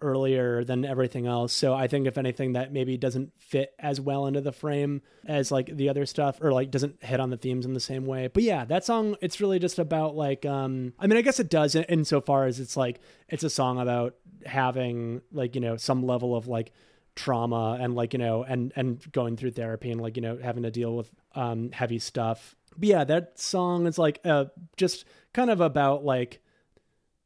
[0.00, 1.52] earlier than everything else.
[1.52, 5.50] So I think if anything, that maybe doesn't fit as well into the frame as
[5.50, 8.28] like the other stuff, or like doesn't hit on the themes in the same way.
[8.28, 11.50] But yeah, that song, it's really just about like, um, I mean, I guess it
[11.50, 16.06] does in- insofar as it's like it's a song about having like you know some
[16.06, 16.72] level of like
[17.16, 20.62] trauma and like you know and and going through therapy and like you know having
[20.62, 24.44] to deal with um heavy stuff but yeah that song is like uh
[24.76, 26.42] just kind of about like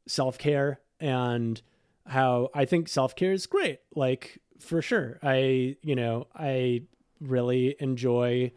[0.07, 1.61] self-care and
[2.05, 3.79] how I think self-care is great.
[3.95, 5.19] Like for sure.
[5.23, 6.83] I, you know, I
[7.19, 8.51] really enjoy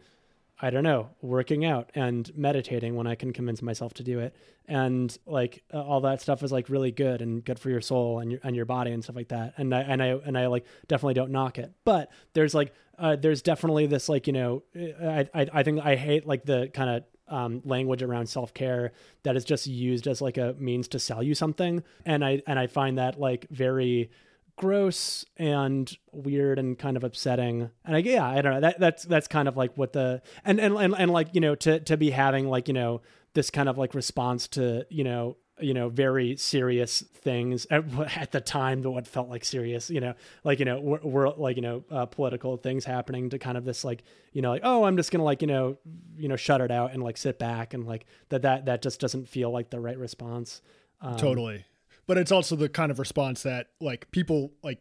[0.61, 4.35] I don't know, working out and meditating when I can convince myself to do it.
[4.67, 8.19] And like uh, all that stuff is like really good and good for your soul
[8.19, 9.53] and your and your body and stuff like that.
[9.57, 11.73] And I and I and I like definitely don't knock it.
[11.83, 15.95] But there's like uh, there's definitely this like, you know, I I, I think I
[15.95, 18.91] hate like the kind of um, language around self care
[19.23, 22.59] that is just used as like a means to sell you something, and I and
[22.59, 24.09] I find that like very
[24.57, 27.69] gross and weird and kind of upsetting.
[27.83, 28.61] And I yeah, I don't know.
[28.61, 31.55] That that's that's kind of like what the and and and, and like you know
[31.55, 33.01] to to be having like you know
[33.33, 37.83] this kind of like response to you know you know very serious things at,
[38.17, 41.29] at the time that what felt like serious you know like you know we're, we're
[41.29, 44.03] like you know uh, political things happening to kind of this like
[44.33, 45.77] you know like oh i'm just gonna like you know
[46.17, 48.99] you know shut it out and like sit back and like that that that just
[48.99, 50.61] doesn't feel like the right response.
[51.01, 51.65] Um, totally.
[52.07, 54.79] But it's also the kind of response that like people like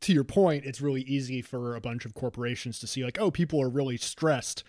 [0.00, 3.30] to your point it's really easy for a bunch of corporations to see like oh
[3.30, 4.62] people are really stressed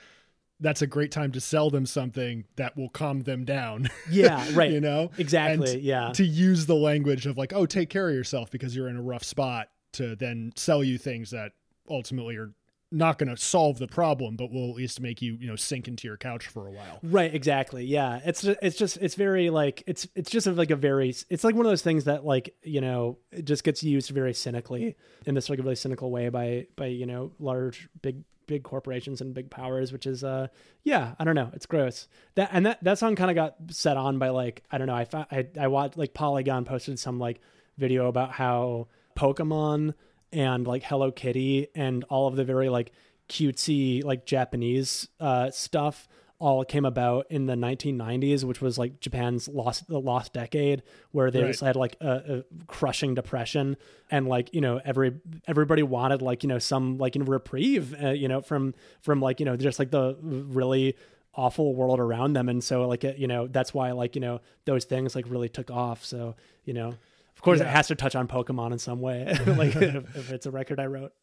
[0.59, 4.71] that's a great time to sell them something that will calm them down yeah right
[4.71, 8.15] you know exactly And yeah to use the language of like oh take care of
[8.15, 11.53] yourself because you're in a rough spot to then sell you things that
[11.89, 12.53] ultimately are
[12.91, 15.87] not going to solve the problem, but will at least make you, you know, sink
[15.87, 16.99] into your couch for a while.
[17.03, 17.83] Right, exactly.
[17.85, 18.21] Yeah.
[18.25, 21.65] It's it's just it's very like it's it's just like a very it's like one
[21.65, 24.95] of those things that like, you know, it just gets used very cynically
[25.25, 29.21] in this like a really cynical way by by, you know, large big big corporations
[29.21, 30.47] and big powers, which is uh
[30.83, 32.07] yeah, I don't know, it's gross.
[32.35, 34.95] That and that that song kind of got set on by like I don't know,
[34.95, 37.39] I I I watched like Polygon posted some like
[37.77, 38.87] video about how
[39.17, 39.93] Pokemon
[40.31, 42.91] and like Hello Kitty and all of the very like
[43.29, 46.07] cutesy like Japanese uh, stuff
[46.37, 51.31] all came about in the 1990s, which was like Japan's lost the lost decade, where
[51.31, 51.47] they Right.
[51.47, 53.77] just had like a, a crushing depression,
[54.11, 55.13] and like you know every
[55.47, 59.21] everybody wanted like you know some like you know, reprieve, uh, you know from from
[59.21, 60.95] like you know just like the really
[61.33, 64.41] awful world around them, and so like it, you know that's why like you know
[64.65, 66.03] those things like really took off.
[66.03, 66.89] So you know,
[67.35, 70.45] of course, it has to touch on Pokemon in some way, like if, if it's
[70.45, 71.13] a record I wrote.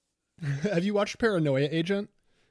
[0.63, 2.09] Have you watched Paranoia Agent?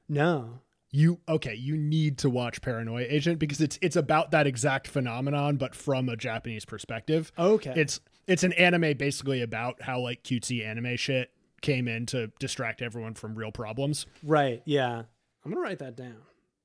[0.08, 0.60] No.
[0.92, 5.56] You okay, you need to watch Paranoia Agent because it's it's about that exact phenomenon
[5.58, 7.32] but from a Japanese perspective.
[7.40, 7.74] Okay.
[7.76, 11.32] It's it's an anime basically about how like cutesy anime shit
[11.62, 14.06] came in to distract everyone from real problems.
[14.24, 14.62] right.
[14.66, 15.04] Yeah.
[15.46, 16.18] I'm gonna write that down.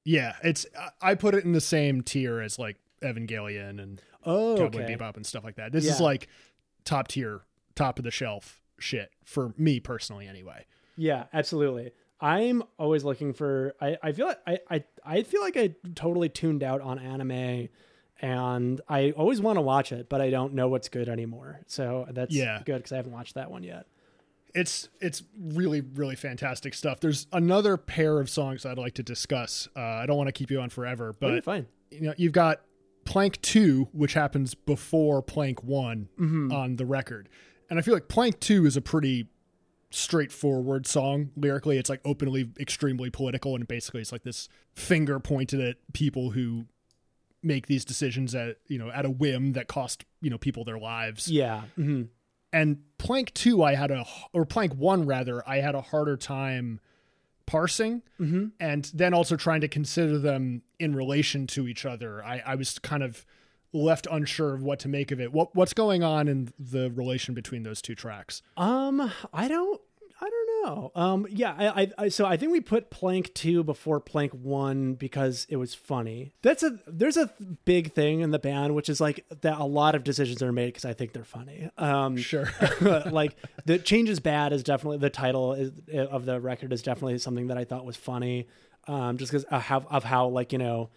[0.05, 0.67] Yeah, it's
[1.01, 4.95] I- put it in the same tier as like Evangelion and Oh, Cowboy okay.
[4.97, 5.71] Bebop and stuff like that.
[5.73, 6.29] This is like
[6.85, 7.43] top tier,
[7.77, 10.67] top of the shelf shit for me personally anyway.
[10.97, 11.93] Yeah, absolutely.
[12.21, 13.75] I'm always looking for.
[13.81, 17.69] I, I feel like I, I I feel like I totally tuned out on anime,
[18.21, 21.61] and I always want to watch it, but I don't know what's good anymore.
[21.67, 22.63] So that's Yeah.
[22.65, 23.87] good because I haven't watched that one yet.
[24.55, 27.01] it's it's really really fantastic stuff.
[27.01, 29.69] There's another pair of songs I'd like to discuss.
[29.77, 31.67] Uh, I don't want to keep you on forever, But fine.
[31.91, 32.63] you know you've got
[33.05, 36.51] Plank Two, which happens before Plank One Mm-hmm.
[36.53, 37.29] on the record,
[37.69, 39.29] and I feel like Plank Two is a pretty
[39.91, 41.79] straightforward song lyrically.
[41.79, 46.67] It's like openly extremely political, and basically it's like this finger pointed at people who
[47.43, 50.79] make these decisions at you know at a whim that cost you know people their
[50.79, 51.63] lives Yeah.
[51.77, 52.03] hmm
[52.53, 56.81] and plank two i had a or plank one rather i had a harder time
[57.45, 58.53] parsing Mhm.
[58.59, 62.79] and then also trying to consider them in relation to each other i i was
[62.81, 63.25] kind of
[63.73, 67.35] left unsure of what to make of it what what's going on in the relation
[67.35, 69.81] between those two tracks Um, I don't.
[70.19, 70.93] I don't know.
[70.95, 74.95] Um, yeah, I, I, I, so I think we put Plank two before Plank one
[74.95, 76.33] because it was funny.
[76.41, 77.31] That's a there's a
[77.67, 80.69] big thing in the band, which is like that a lot of decisions are made
[80.69, 81.69] because I think they're funny.
[81.77, 82.49] Um, sure
[82.81, 83.37] like
[83.67, 87.49] the change is bad is definitely the title is, of the record is definitely something
[87.49, 88.49] that I thought was funny.
[88.89, 90.89] Um, just because of how, of how like you know,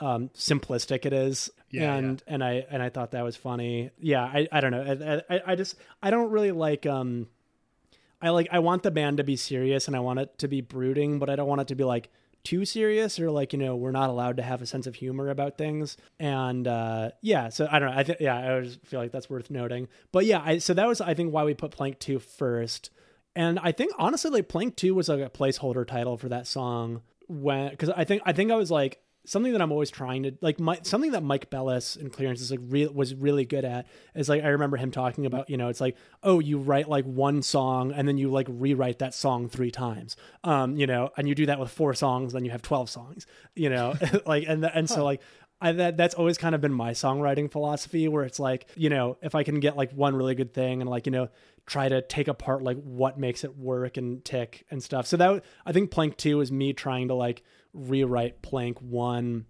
[0.00, 1.50] um, simplistic it is.
[1.70, 3.90] Yeah, and and I and I thought that was funny.
[3.98, 5.22] Yeah, I, I don't know.
[5.30, 7.26] I, I I just I don't really like um
[8.20, 10.60] I like I want the band to be serious and I want it to be
[10.60, 12.10] brooding, but I don't want it to be like
[12.44, 15.28] too serious or like you know we're not allowed to have a sense of humor
[15.28, 19.00] about things and uh yeah so i don't know i think yeah i just feel
[19.00, 21.72] like that's worth noting but yeah i so that was i think why we put
[21.72, 22.90] plank 2 first
[23.34, 27.02] and i think honestly like plank 2 was like a placeholder title for that song
[27.26, 30.32] when because i think i think i was like something that i'm always trying to
[30.40, 33.86] like my, something that mike bellis in clearance is like real was really good at
[34.14, 37.04] is like i remember him talking about you know it's like oh you write like
[37.04, 40.16] one song and then you like rewrite that song three times.
[40.44, 43.26] Um you know and you do that with four songs then you have 12 songs
[43.54, 43.94] you know
[44.26, 45.20] like and and so like
[45.60, 49.18] I, that that's always kind of been my songwriting philosophy where it's like you know
[49.22, 51.28] if i can get like one really good thing and like you know
[51.66, 55.06] try to take apart like what makes it work and tick and stuff.
[55.06, 57.42] So that i think plank 2 is me trying to like
[57.72, 59.46] rewrite plank 1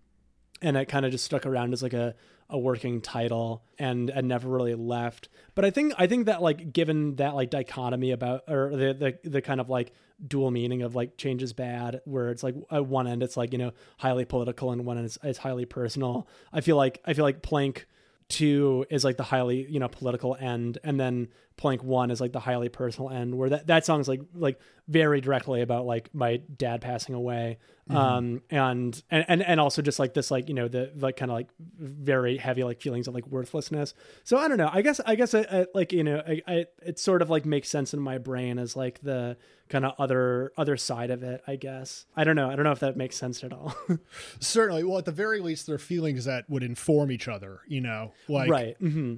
[0.61, 2.15] and it kind of just stuck around as like a
[2.51, 5.29] a working title and and never really left.
[5.55, 9.29] But i think i think that like given that like dichotomy about or the the,
[9.29, 9.93] the kind of like
[10.27, 13.53] dual meaning of like change is bad where it's like at one end it's like
[13.53, 17.15] you know highly political and one end it's, it's highly personal i feel like i
[17.15, 17.87] feel like plank
[18.29, 20.79] two is like the highly you know political end.
[20.85, 21.29] And then
[21.59, 25.21] plank one is like the highly personal end where that, that song's like like very
[25.21, 27.59] directly about like my dad passing away.
[27.91, 31.31] Um and, and and and also just like this like you know the like kind
[31.31, 33.93] of like very heavy like feelings of like worthlessness.
[34.25, 34.71] So i don't know.
[34.73, 37.45] I guess i guess I, I like you know I, I it sort of like
[37.45, 39.37] makes sense in my brain as like the
[39.69, 42.07] kind of other other side of it i guess.
[42.17, 42.51] I don't know.
[42.51, 43.75] I don't know if that makes sense at all.
[44.41, 44.85] Certainly.
[44.85, 48.13] Well at the very least they're feelings that would inform each other you know?
[48.29, 48.77] Like right.
[48.79, 49.17] Hmm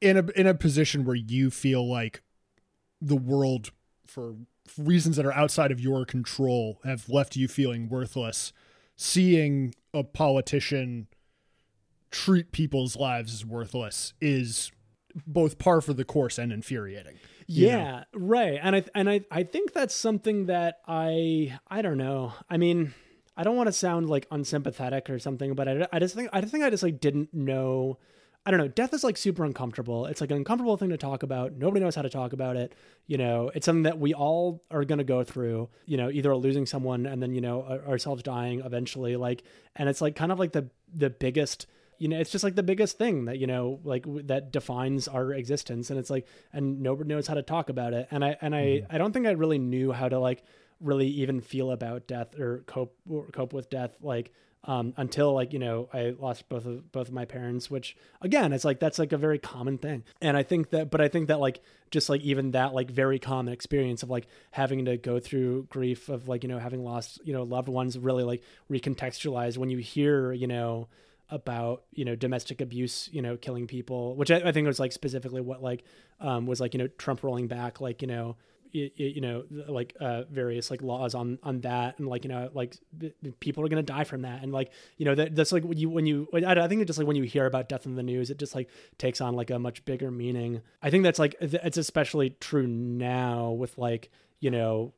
[0.00, 2.22] in a in a position where you feel like
[3.00, 3.70] the world
[4.06, 4.34] for
[4.78, 8.52] reasons that are outside of your control have left you feeling worthless
[8.96, 11.06] seeing a politician
[12.10, 14.70] treat people's lives as worthless is
[15.26, 17.16] both par for the course and infuriating
[17.50, 17.78] you know?
[17.78, 18.60] Yeah, right.
[18.62, 22.32] And I and I I think that's something that I I don't know.
[22.48, 22.94] I mean,
[23.36, 26.40] I don't want to sound like unsympathetic or something, but I, I just think I
[26.40, 27.98] just think I just like didn't know.
[28.46, 28.68] I don't know.
[28.68, 30.06] Death is like super uncomfortable.
[30.06, 31.52] It's like an uncomfortable thing to talk about.
[31.52, 32.72] Nobody knows how to talk about it.
[33.06, 35.68] You know, it's something that we all are going to go through.
[35.84, 39.16] You know, either losing someone and then you know ourselves dying eventually.
[39.16, 39.42] Like,
[39.76, 41.66] and it's like kind of like the the biggest
[41.98, 45.06] you know it's just like the biggest thing that you know like w- that defines
[45.06, 48.34] our existence and it's like and nobody knows how to talk about it and i
[48.40, 48.94] and i Mm-hmm.
[48.94, 50.42] i don't think i really knew how to like
[50.80, 54.32] really even feel about death or cope or cope with death like
[54.64, 58.52] um until like you know i lost both of both of my parents which again
[58.52, 60.04] it's like that's like a very common thing.
[60.20, 63.18] And i think that but i think that like just like even that like very
[63.18, 67.20] common experience of like having to go through grief of like you know having lost
[67.24, 70.88] you know loved ones really like recontextualize when you hear you know
[71.30, 74.92] about you know domestic abuse you know killing people which I, I think was like
[74.92, 75.84] specifically what like
[76.20, 78.36] um was like you know trump rolling back like you know
[78.72, 82.50] you, you know like uh various like laws on on that and like you know
[82.54, 84.42] like th- people are gonna die from that.
[84.42, 86.86] And like you know that that's like when you when you I, I think it
[86.86, 88.68] just like when you hear about death in the news it just like
[88.98, 90.62] takes on like a much bigger meaning.
[90.82, 94.10] I think that's like it's especially true now with like
[94.40, 94.92] you know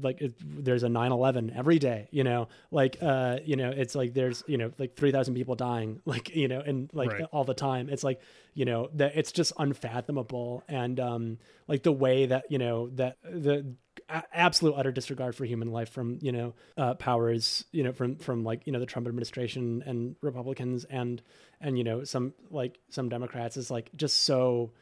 [0.00, 2.48] like it, there's a 9-11 every day you know?
[2.70, 6.48] Like uh you know it's like there's you know like 3000 people dying like you
[6.48, 7.24] know and like Right.
[7.32, 7.88] all the time.
[7.88, 8.20] It's like
[8.54, 10.62] you know that it's just unfathomable.
[10.68, 11.38] And um
[11.68, 13.74] like the way that you know that the
[14.08, 18.16] a- absolute utter disregard for human life from you know uh powers you know from
[18.16, 21.22] from like you know the Trump administration and Republicans and
[21.60, 24.72] and you know some like some Democrats is like just so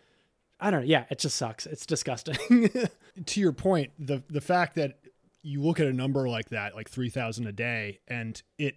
[0.64, 2.70] I don't know yeah it just sucks it's disgusting
[3.26, 4.98] to your point, the the fact that
[5.42, 8.76] you look at a number like that, like three thousand a day, and it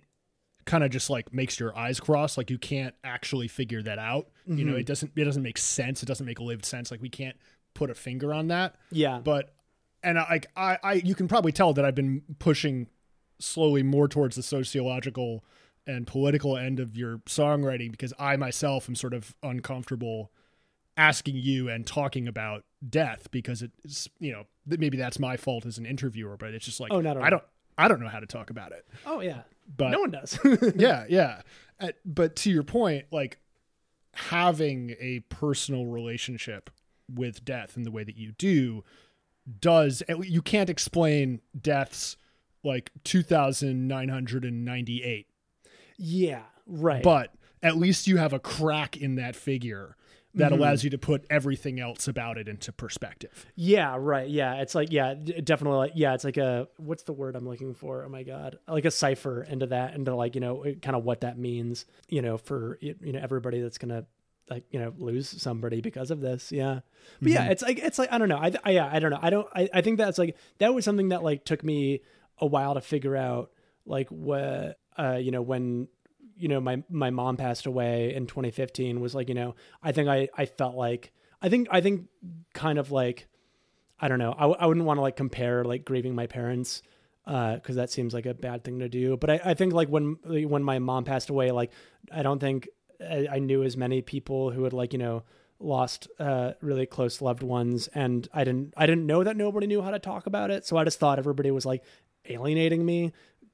[0.65, 4.27] kind of just like makes your eyes cross, like you can't actually figure that out.
[4.45, 4.81] You know, mm-hmm.
[4.81, 6.03] it doesn't it doesn't make sense.
[6.03, 6.91] It doesn't make lived sense.
[6.91, 7.35] Like we can't
[7.73, 8.75] put a finger on that.
[8.91, 9.53] yeah But
[10.03, 12.87] and I, like I, I, you can probably tell that I've been pushing
[13.39, 15.43] slowly more towards the sociological
[15.85, 20.31] and political end of your songwriting because I myself am sort of uncomfortable
[20.97, 25.77] asking you and talking about death because it's you know maybe that's my fault as
[25.77, 27.43] an interviewer but it's just like Oh, not I don't
[27.77, 28.85] I don't know how to talk about it.
[29.05, 29.41] Oh yeah.
[29.75, 30.39] But no one does.
[30.75, 31.41] Yeah yeah.
[32.03, 33.37] But to your point like
[34.13, 36.71] having a personal relationship
[37.13, 38.83] with death in the way that you do
[39.59, 42.17] does you can't explain deaths
[42.63, 45.27] like 2998
[45.97, 47.03] yeah right.
[47.03, 47.33] But
[47.63, 49.95] at least you have a crack in that figure
[50.37, 50.61] that Mm-hmm.
[50.61, 54.29] allows you to put everything else about it into perspective Yeah, right.
[54.29, 57.73] Yeah, it's like yeah, definitely like yeah, it's like a what's the word I'm looking
[57.73, 58.03] for?
[58.05, 61.21] Oh my god, like a cipher into that, into like you know kind of what
[61.21, 64.05] that means, you know, for you know everybody that's gonna
[64.49, 66.51] like you know lose somebody because of this.
[66.51, 66.79] Yeah,
[67.21, 68.37] but yeah, it's like it's like I don't know.
[68.37, 69.19] I, I yeah, I don't know.
[69.21, 69.47] I don't.
[69.53, 72.01] I, I think that's like that was something that like took me
[72.39, 73.51] a while to figure out
[73.85, 75.87] like what uh you know when
[76.37, 80.09] you know my my mom passed away in 2015 was like you know I think
[80.09, 81.11] I I felt like
[81.41, 82.07] I think I think
[82.53, 83.27] kind of like
[83.99, 84.33] I don't know.
[84.37, 86.81] i, I wouldn't want to like compare like grieving my parents
[87.25, 89.17] because that seems like a bad thing to do.
[89.17, 91.71] But I, I think like when when my mom passed away, like
[92.11, 92.69] I don't think
[93.01, 95.23] I, I knew as many people who had like you know
[95.59, 99.81] lost uh, really close loved ones, and I didn't I didn't know that nobody knew
[99.81, 100.65] how to talk about it.
[100.65, 101.83] So I just thought everybody was like
[102.25, 103.11] alienating me.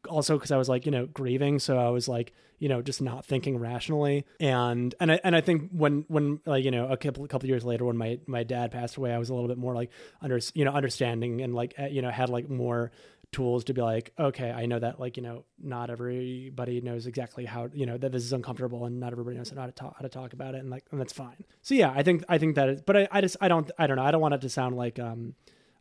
[0.10, 2.34] Also, because I was like you know grieving, so I was like
[2.64, 4.26] you know just not thinking rationally.
[4.40, 7.66] And and I, and I think when when like you know a couple couple years
[7.66, 9.92] later when my my dad passed away I was a little bit more like
[10.22, 12.94] under you know understanding and like uh, you know had like more
[13.34, 17.44] tools to be like okay I know that like you know not everybody knows exactly
[17.44, 20.04] how you know that this is uncomfortable and not everybody knows how to talk how
[20.04, 21.44] to talk about it and like and that's fine.
[21.64, 23.88] So yeah I think I think that is but I, I just I don't I
[23.88, 24.04] don't know.
[24.04, 25.36] I don't want it to sound like um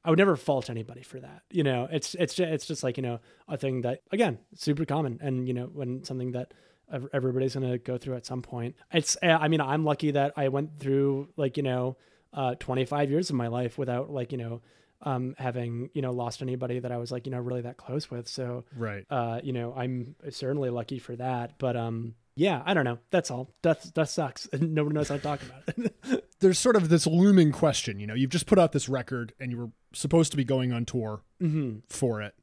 [0.05, 1.43] I would never fault anybody for that.
[1.51, 5.21] You know, it's it's it's just like you know a thing that again super common,
[5.23, 6.55] and you know when something that
[6.91, 8.77] ev- everybody's gonna go through at some point.
[8.93, 11.97] It's uh, I mean I'm lucky that I went through like you know
[12.33, 14.63] uh, 25 years of my life without like you know
[15.03, 18.11] um, having you know lost anybody that I was like you know really that close
[18.11, 18.29] with.
[18.29, 21.59] So right uh, you know I'm certainly lucky for that.
[21.59, 23.51] But um yeah I don't know that's all.
[23.63, 26.25] Death death sucks, and nobody knows how to talk about it.
[26.41, 29.53] there's sort of this looming question you know you've just put out this record and
[29.53, 32.35] you were supposed to be going on tour hmm for it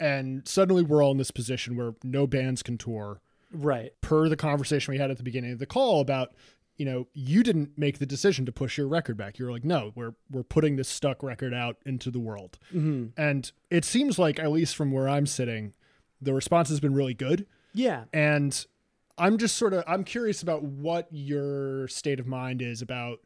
[0.00, 3.20] and suddenly we're all in this position where no bands can tour
[3.52, 3.92] Right.
[4.00, 6.34] per the conversation we had at the beginning of the call about
[6.76, 9.90] you know you didn't make the decision to push your record back you're like no
[9.96, 14.38] we're we're putting this stuck record out into the world hmm and it seems like
[14.38, 15.72] at least from where i'm sitting
[16.20, 18.04] the response has been really good Yeah.
[18.12, 18.64] and
[19.16, 23.18] i'm just sort of i'm curious about what your state of mind is about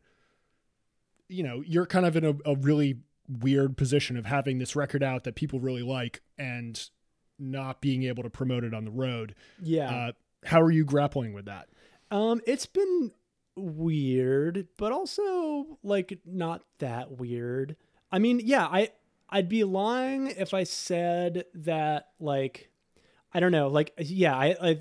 [1.28, 5.02] you know, you're kind of in a, a really weird position of having this record
[5.02, 6.90] out that people really like and
[7.38, 9.34] not being able to promote it on the road.
[9.62, 9.90] Yeah.
[9.90, 10.12] Uh,
[10.44, 11.68] how are you grappling with that?
[12.10, 13.12] Um, it's been
[13.56, 17.76] weird, but also like not that weird.
[18.10, 18.90] I mean, yeah, I
[19.28, 22.70] I'd be lying if I said that like
[23.32, 24.80] I don't know, like yeah, I, I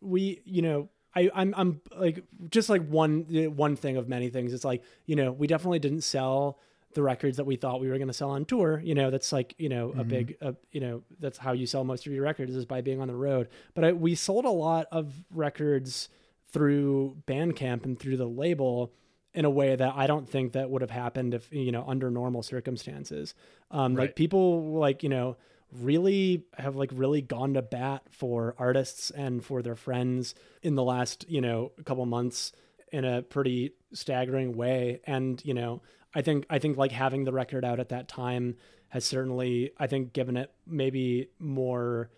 [0.00, 3.22] we you know I I'm I'm like just like one
[3.56, 4.52] one thing of many things.
[4.52, 6.60] It's like you know we definitely didn't sell
[6.98, 8.80] the records that we thought we were going to sell on tour.
[8.84, 10.08] You know, that's like, you know, a Mhm.
[10.08, 13.00] big, uh, you know, that's how you sell most of your records is by being
[13.00, 13.48] on the road.
[13.74, 16.08] But I, we sold a lot of records
[16.52, 18.92] through Bandcamp and through the label
[19.32, 22.10] in a way that I don't think that would have happened if, you know, under
[22.10, 23.34] normal circumstances.
[23.70, 24.04] Um, Right.
[24.04, 25.36] Like people like, you know,
[25.70, 30.82] really have like really gone to bat for artists and for their friends in the
[30.82, 32.52] last, you know, couple months
[32.90, 35.00] in a pretty staggering way.
[35.04, 35.82] And, you know,
[36.14, 38.56] I think I think like having the record out at that time
[38.88, 42.10] has certainly I think given it maybe more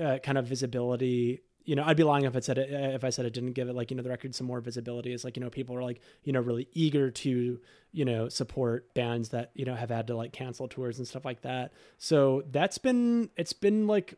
[0.00, 1.40] uh, kind of visibility.
[1.64, 3.68] You know, I'd be lying if I said it if I said it didn't give
[3.68, 5.12] it like you know the record some more visibility.
[5.12, 7.60] It's like you know people are like you know really eager to
[7.92, 11.24] you know support bands that you know have had to like cancel tours and stuff
[11.24, 11.72] like that.
[11.98, 14.14] So that's been it's been like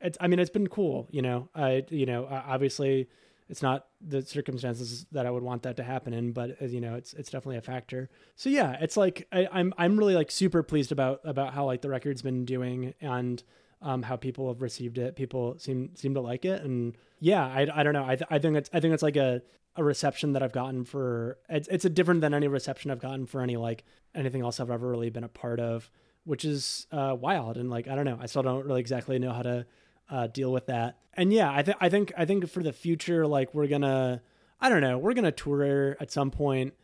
[0.00, 1.08] it's I mean it's been cool.
[1.10, 3.08] You know, I you know uh, obviously
[3.52, 6.80] it's not the circumstances that I would want that to happen in, but uh, you
[6.80, 8.08] know, it's it's definitely a factor.
[8.34, 11.82] So yeah, it's like I, I'm I'm really like super pleased about about how like
[11.82, 13.42] the record's been doing and
[13.82, 15.16] um, how people have received it.
[15.16, 18.06] People seem seem to like it, and yeah, I, I don't know.
[18.06, 19.42] I th- I think it's I think it's like a
[19.76, 23.26] a reception that I've gotten for it's it's a different than any reception I've gotten
[23.26, 23.84] for any like
[24.14, 25.90] anything else I've ever really been a part of,
[26.24, 28.18] which is uh, wild and like I don't know.
[28.18, 29.66] I still don't really exactly know how to
[30.10, 30.98] uh, deal with that.
[31.14, 34.22] And yeah, I think I think I think for the future, like we're gonna,
[34.60, 36.74] I don't know, we're gonna tour at some point.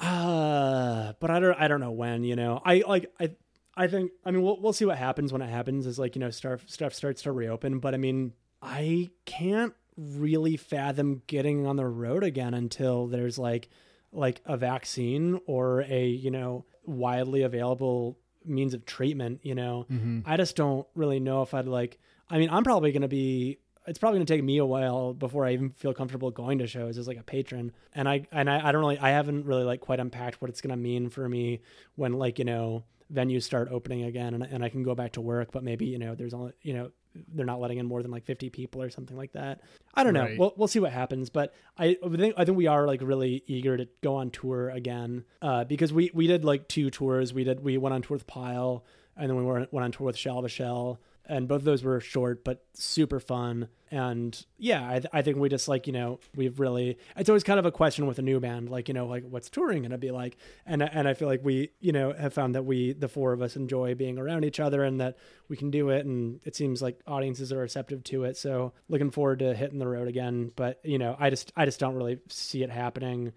[0.00, 2.24] Uh, but I don't, I don't know when.
[2.24, 3.30] You know, I like, I,
[3.76, 5.86] I think, I mean, we'll we'll see what happens when it happens.
[5.86, 7.78] Is like you know, stuff stuff starts to reopen.
[7.78, 13.68] But I mean, I can't really fathom getting on the road again until there's like
[14.12, 20.20] like a vaccine or a you know widely available means of treatment you know Mm-hmm.
[20.26, 21.98] I just don't really know if I'd like.
[22.28, 23.58] I mean, I'm probably going to be.
[23.86, 26.66] It's probably going to take me a while before I even feel comfortable going to
[26.66, 27.72] shows as like a patron.
[27.94, 28.98] And I and I, I don't really.
[28.98, 31.60] I haven't really like quite unpacked what it's going to mean for me
[31.96, 35.20] when like you know venues start opening again and and I can go back to
[35.20, 35.52] work.
[35.52, 36.90] But maybe you know there's only you know
[37.34, 39.60] they're not letting in more than like 50 people or something like that.
[39.94, 40.22] I don't know.
[40.22, 40.38] Right.
[40.38, 41.30] We'll we'll see what happens.
[41.30, 44.70] But I I think I think we are like really eager to go on tour
[44.70, 47.32] again uh, because we we did like two tours.
[47.32, 48.84] We did we went on tour with Pile
[49.16, 52.00] and then we were, went on tour with Shell Shell, and both of those were
[52.00, 53.68] short but super fun.
[53.90, 57.44] And yeah, I, th- I think we just like you know we've really it's always
[57.44, 59.98] kind of a question with a new band like you know like what's touring gonna
[59.98, 63.08] be like, and and I feel like we you know have found that we the
[63.08, 65.16] four of us enjoy being around each other and that
[65.48, 68.36] we can do it, and it seems like audiences are receptive to it.
[68.36, 70.52] So looking forward to hitting the road again.
[70.56, 73.32] But you know I just I just don't really see it happening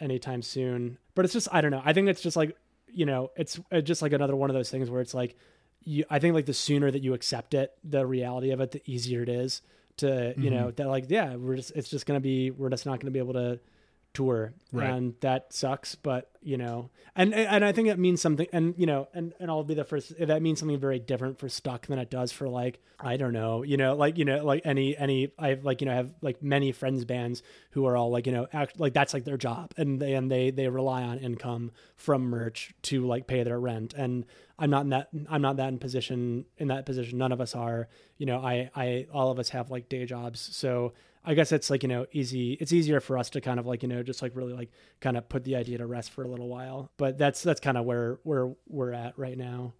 [0.00, 0.98] anytime soon.
[1.14, 1.82] But it's just I don't know.
[1.84, 2.56] I think it's just like
[2.92, 5.36] you know it's just like another one of those things where it's like
[5.84, 8.82] you I think like the sooner that you accept it, the reality of it, the
[8.86, 9.62] easier it is
[9.96, 10.54] to you mm-hmm.
[10.54, 13.18] know that like yeah we're just it's just gonna be we're just not gonna be
[13.18, 13.60] able to
[14.14, 14.90] tour Right.
[14.90, 18.86] and that sucks but you know and and i think it means something and you
[18.86, 21.98] know and and i'll be the first that means something very different for stuck than
[22.00, 25.30] it does for like i don't know you know like you know like any any
[25.38, 28.32] i've like you know I have like many friends bands who are all like you
[28.32, 31.70] know act like that's like their job and they and they they rely on income
[31.96, 34.26] from merch to like pay their rent and
[34.58, 37.54] i'm not in that i'm not that in position in that position none of us
[37.54, 37.88] are
[38.18, 40.92] you know i i all of us have like day jobs so
[41.24, 42.52] I guess it's like, you know, easy.
[42.54, 44.70] It's easier for us to kind of like, you know, just like really like
[45.00, 46.90] kind of put the idea to rest for a little while.
[46.96, 49.72] But that's that's kind of where where we're at right now.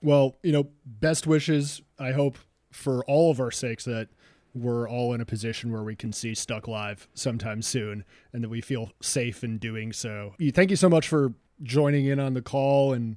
[0.00, 1.82] Well, you know, best wishes.
[1.98, 2.38] I hope
[2.70, 4.08] for all of our sakes that
[4.54, 8.48] we're all in a position where we can see Stuck live sometime soon, and that
[8.48, 10.34] we feel safe in doing so.
[10.52, 11.32] Thank you so much for
[11.62, 13.16] joining in on the call and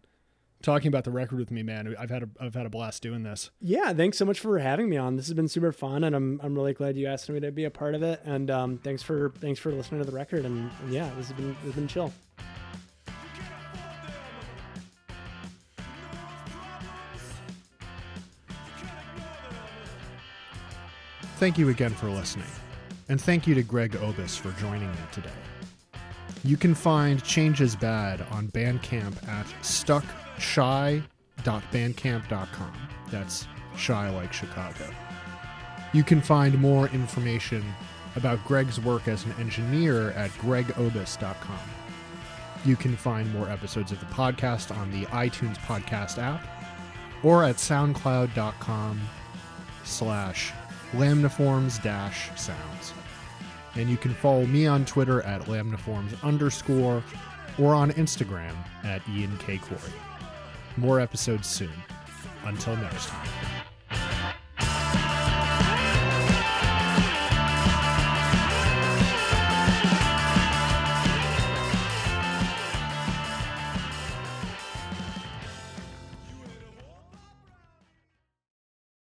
[0.66, 1.96] talking about the record with me, man.
[1.98, 3.52] I've had a I've had a blast doing this.
[3.62, 5.16] Yeah, thanks so much for having me on.
[5.16, 7.64] This has been super fun, and I'm I'm really glad you asked me to be
[7.64, 8.22] a part of it.
[8.26, 10.44] And um, thanks for thanks for listening to the record.
[10.44, 12.12] And, and yeah, this has been this has been chill.
[21.38, 22.48] Thank you again for listening,
[23.08, 25.30] and thank you to Greg Obis for joining me today.
[26.44, 29.46] You can find Change Is Bad on Bandcamp at
[30.38, 32.74] stuckchi.bandcamp.com.
[33.12, 33.48] That's
[33.78, 34.90] chi like Chicago.
[35.94, 37.64] You can find more information
[38.16, 41.60] about Greg's work as an engineer at gregobis.com.
[42.66, 46.46] You can find more episodes of the podcast on the iTunes podcast app
[47.24, 49.00] or at soundcloud.com
[49.84, 50.52] slash
[50.94, 52.94] lamniforms dash sounds.
[53.76, 57.04] And you can follow me on Twitter at lamniforms underscore
[57.60, 58.54] or on Instagram
[58.84, 59.58] at Ian K.
[59.58, 59.94] Corey.
[60.78, 61.72] More episodes soon.
[62.46, 63.65] Until next time.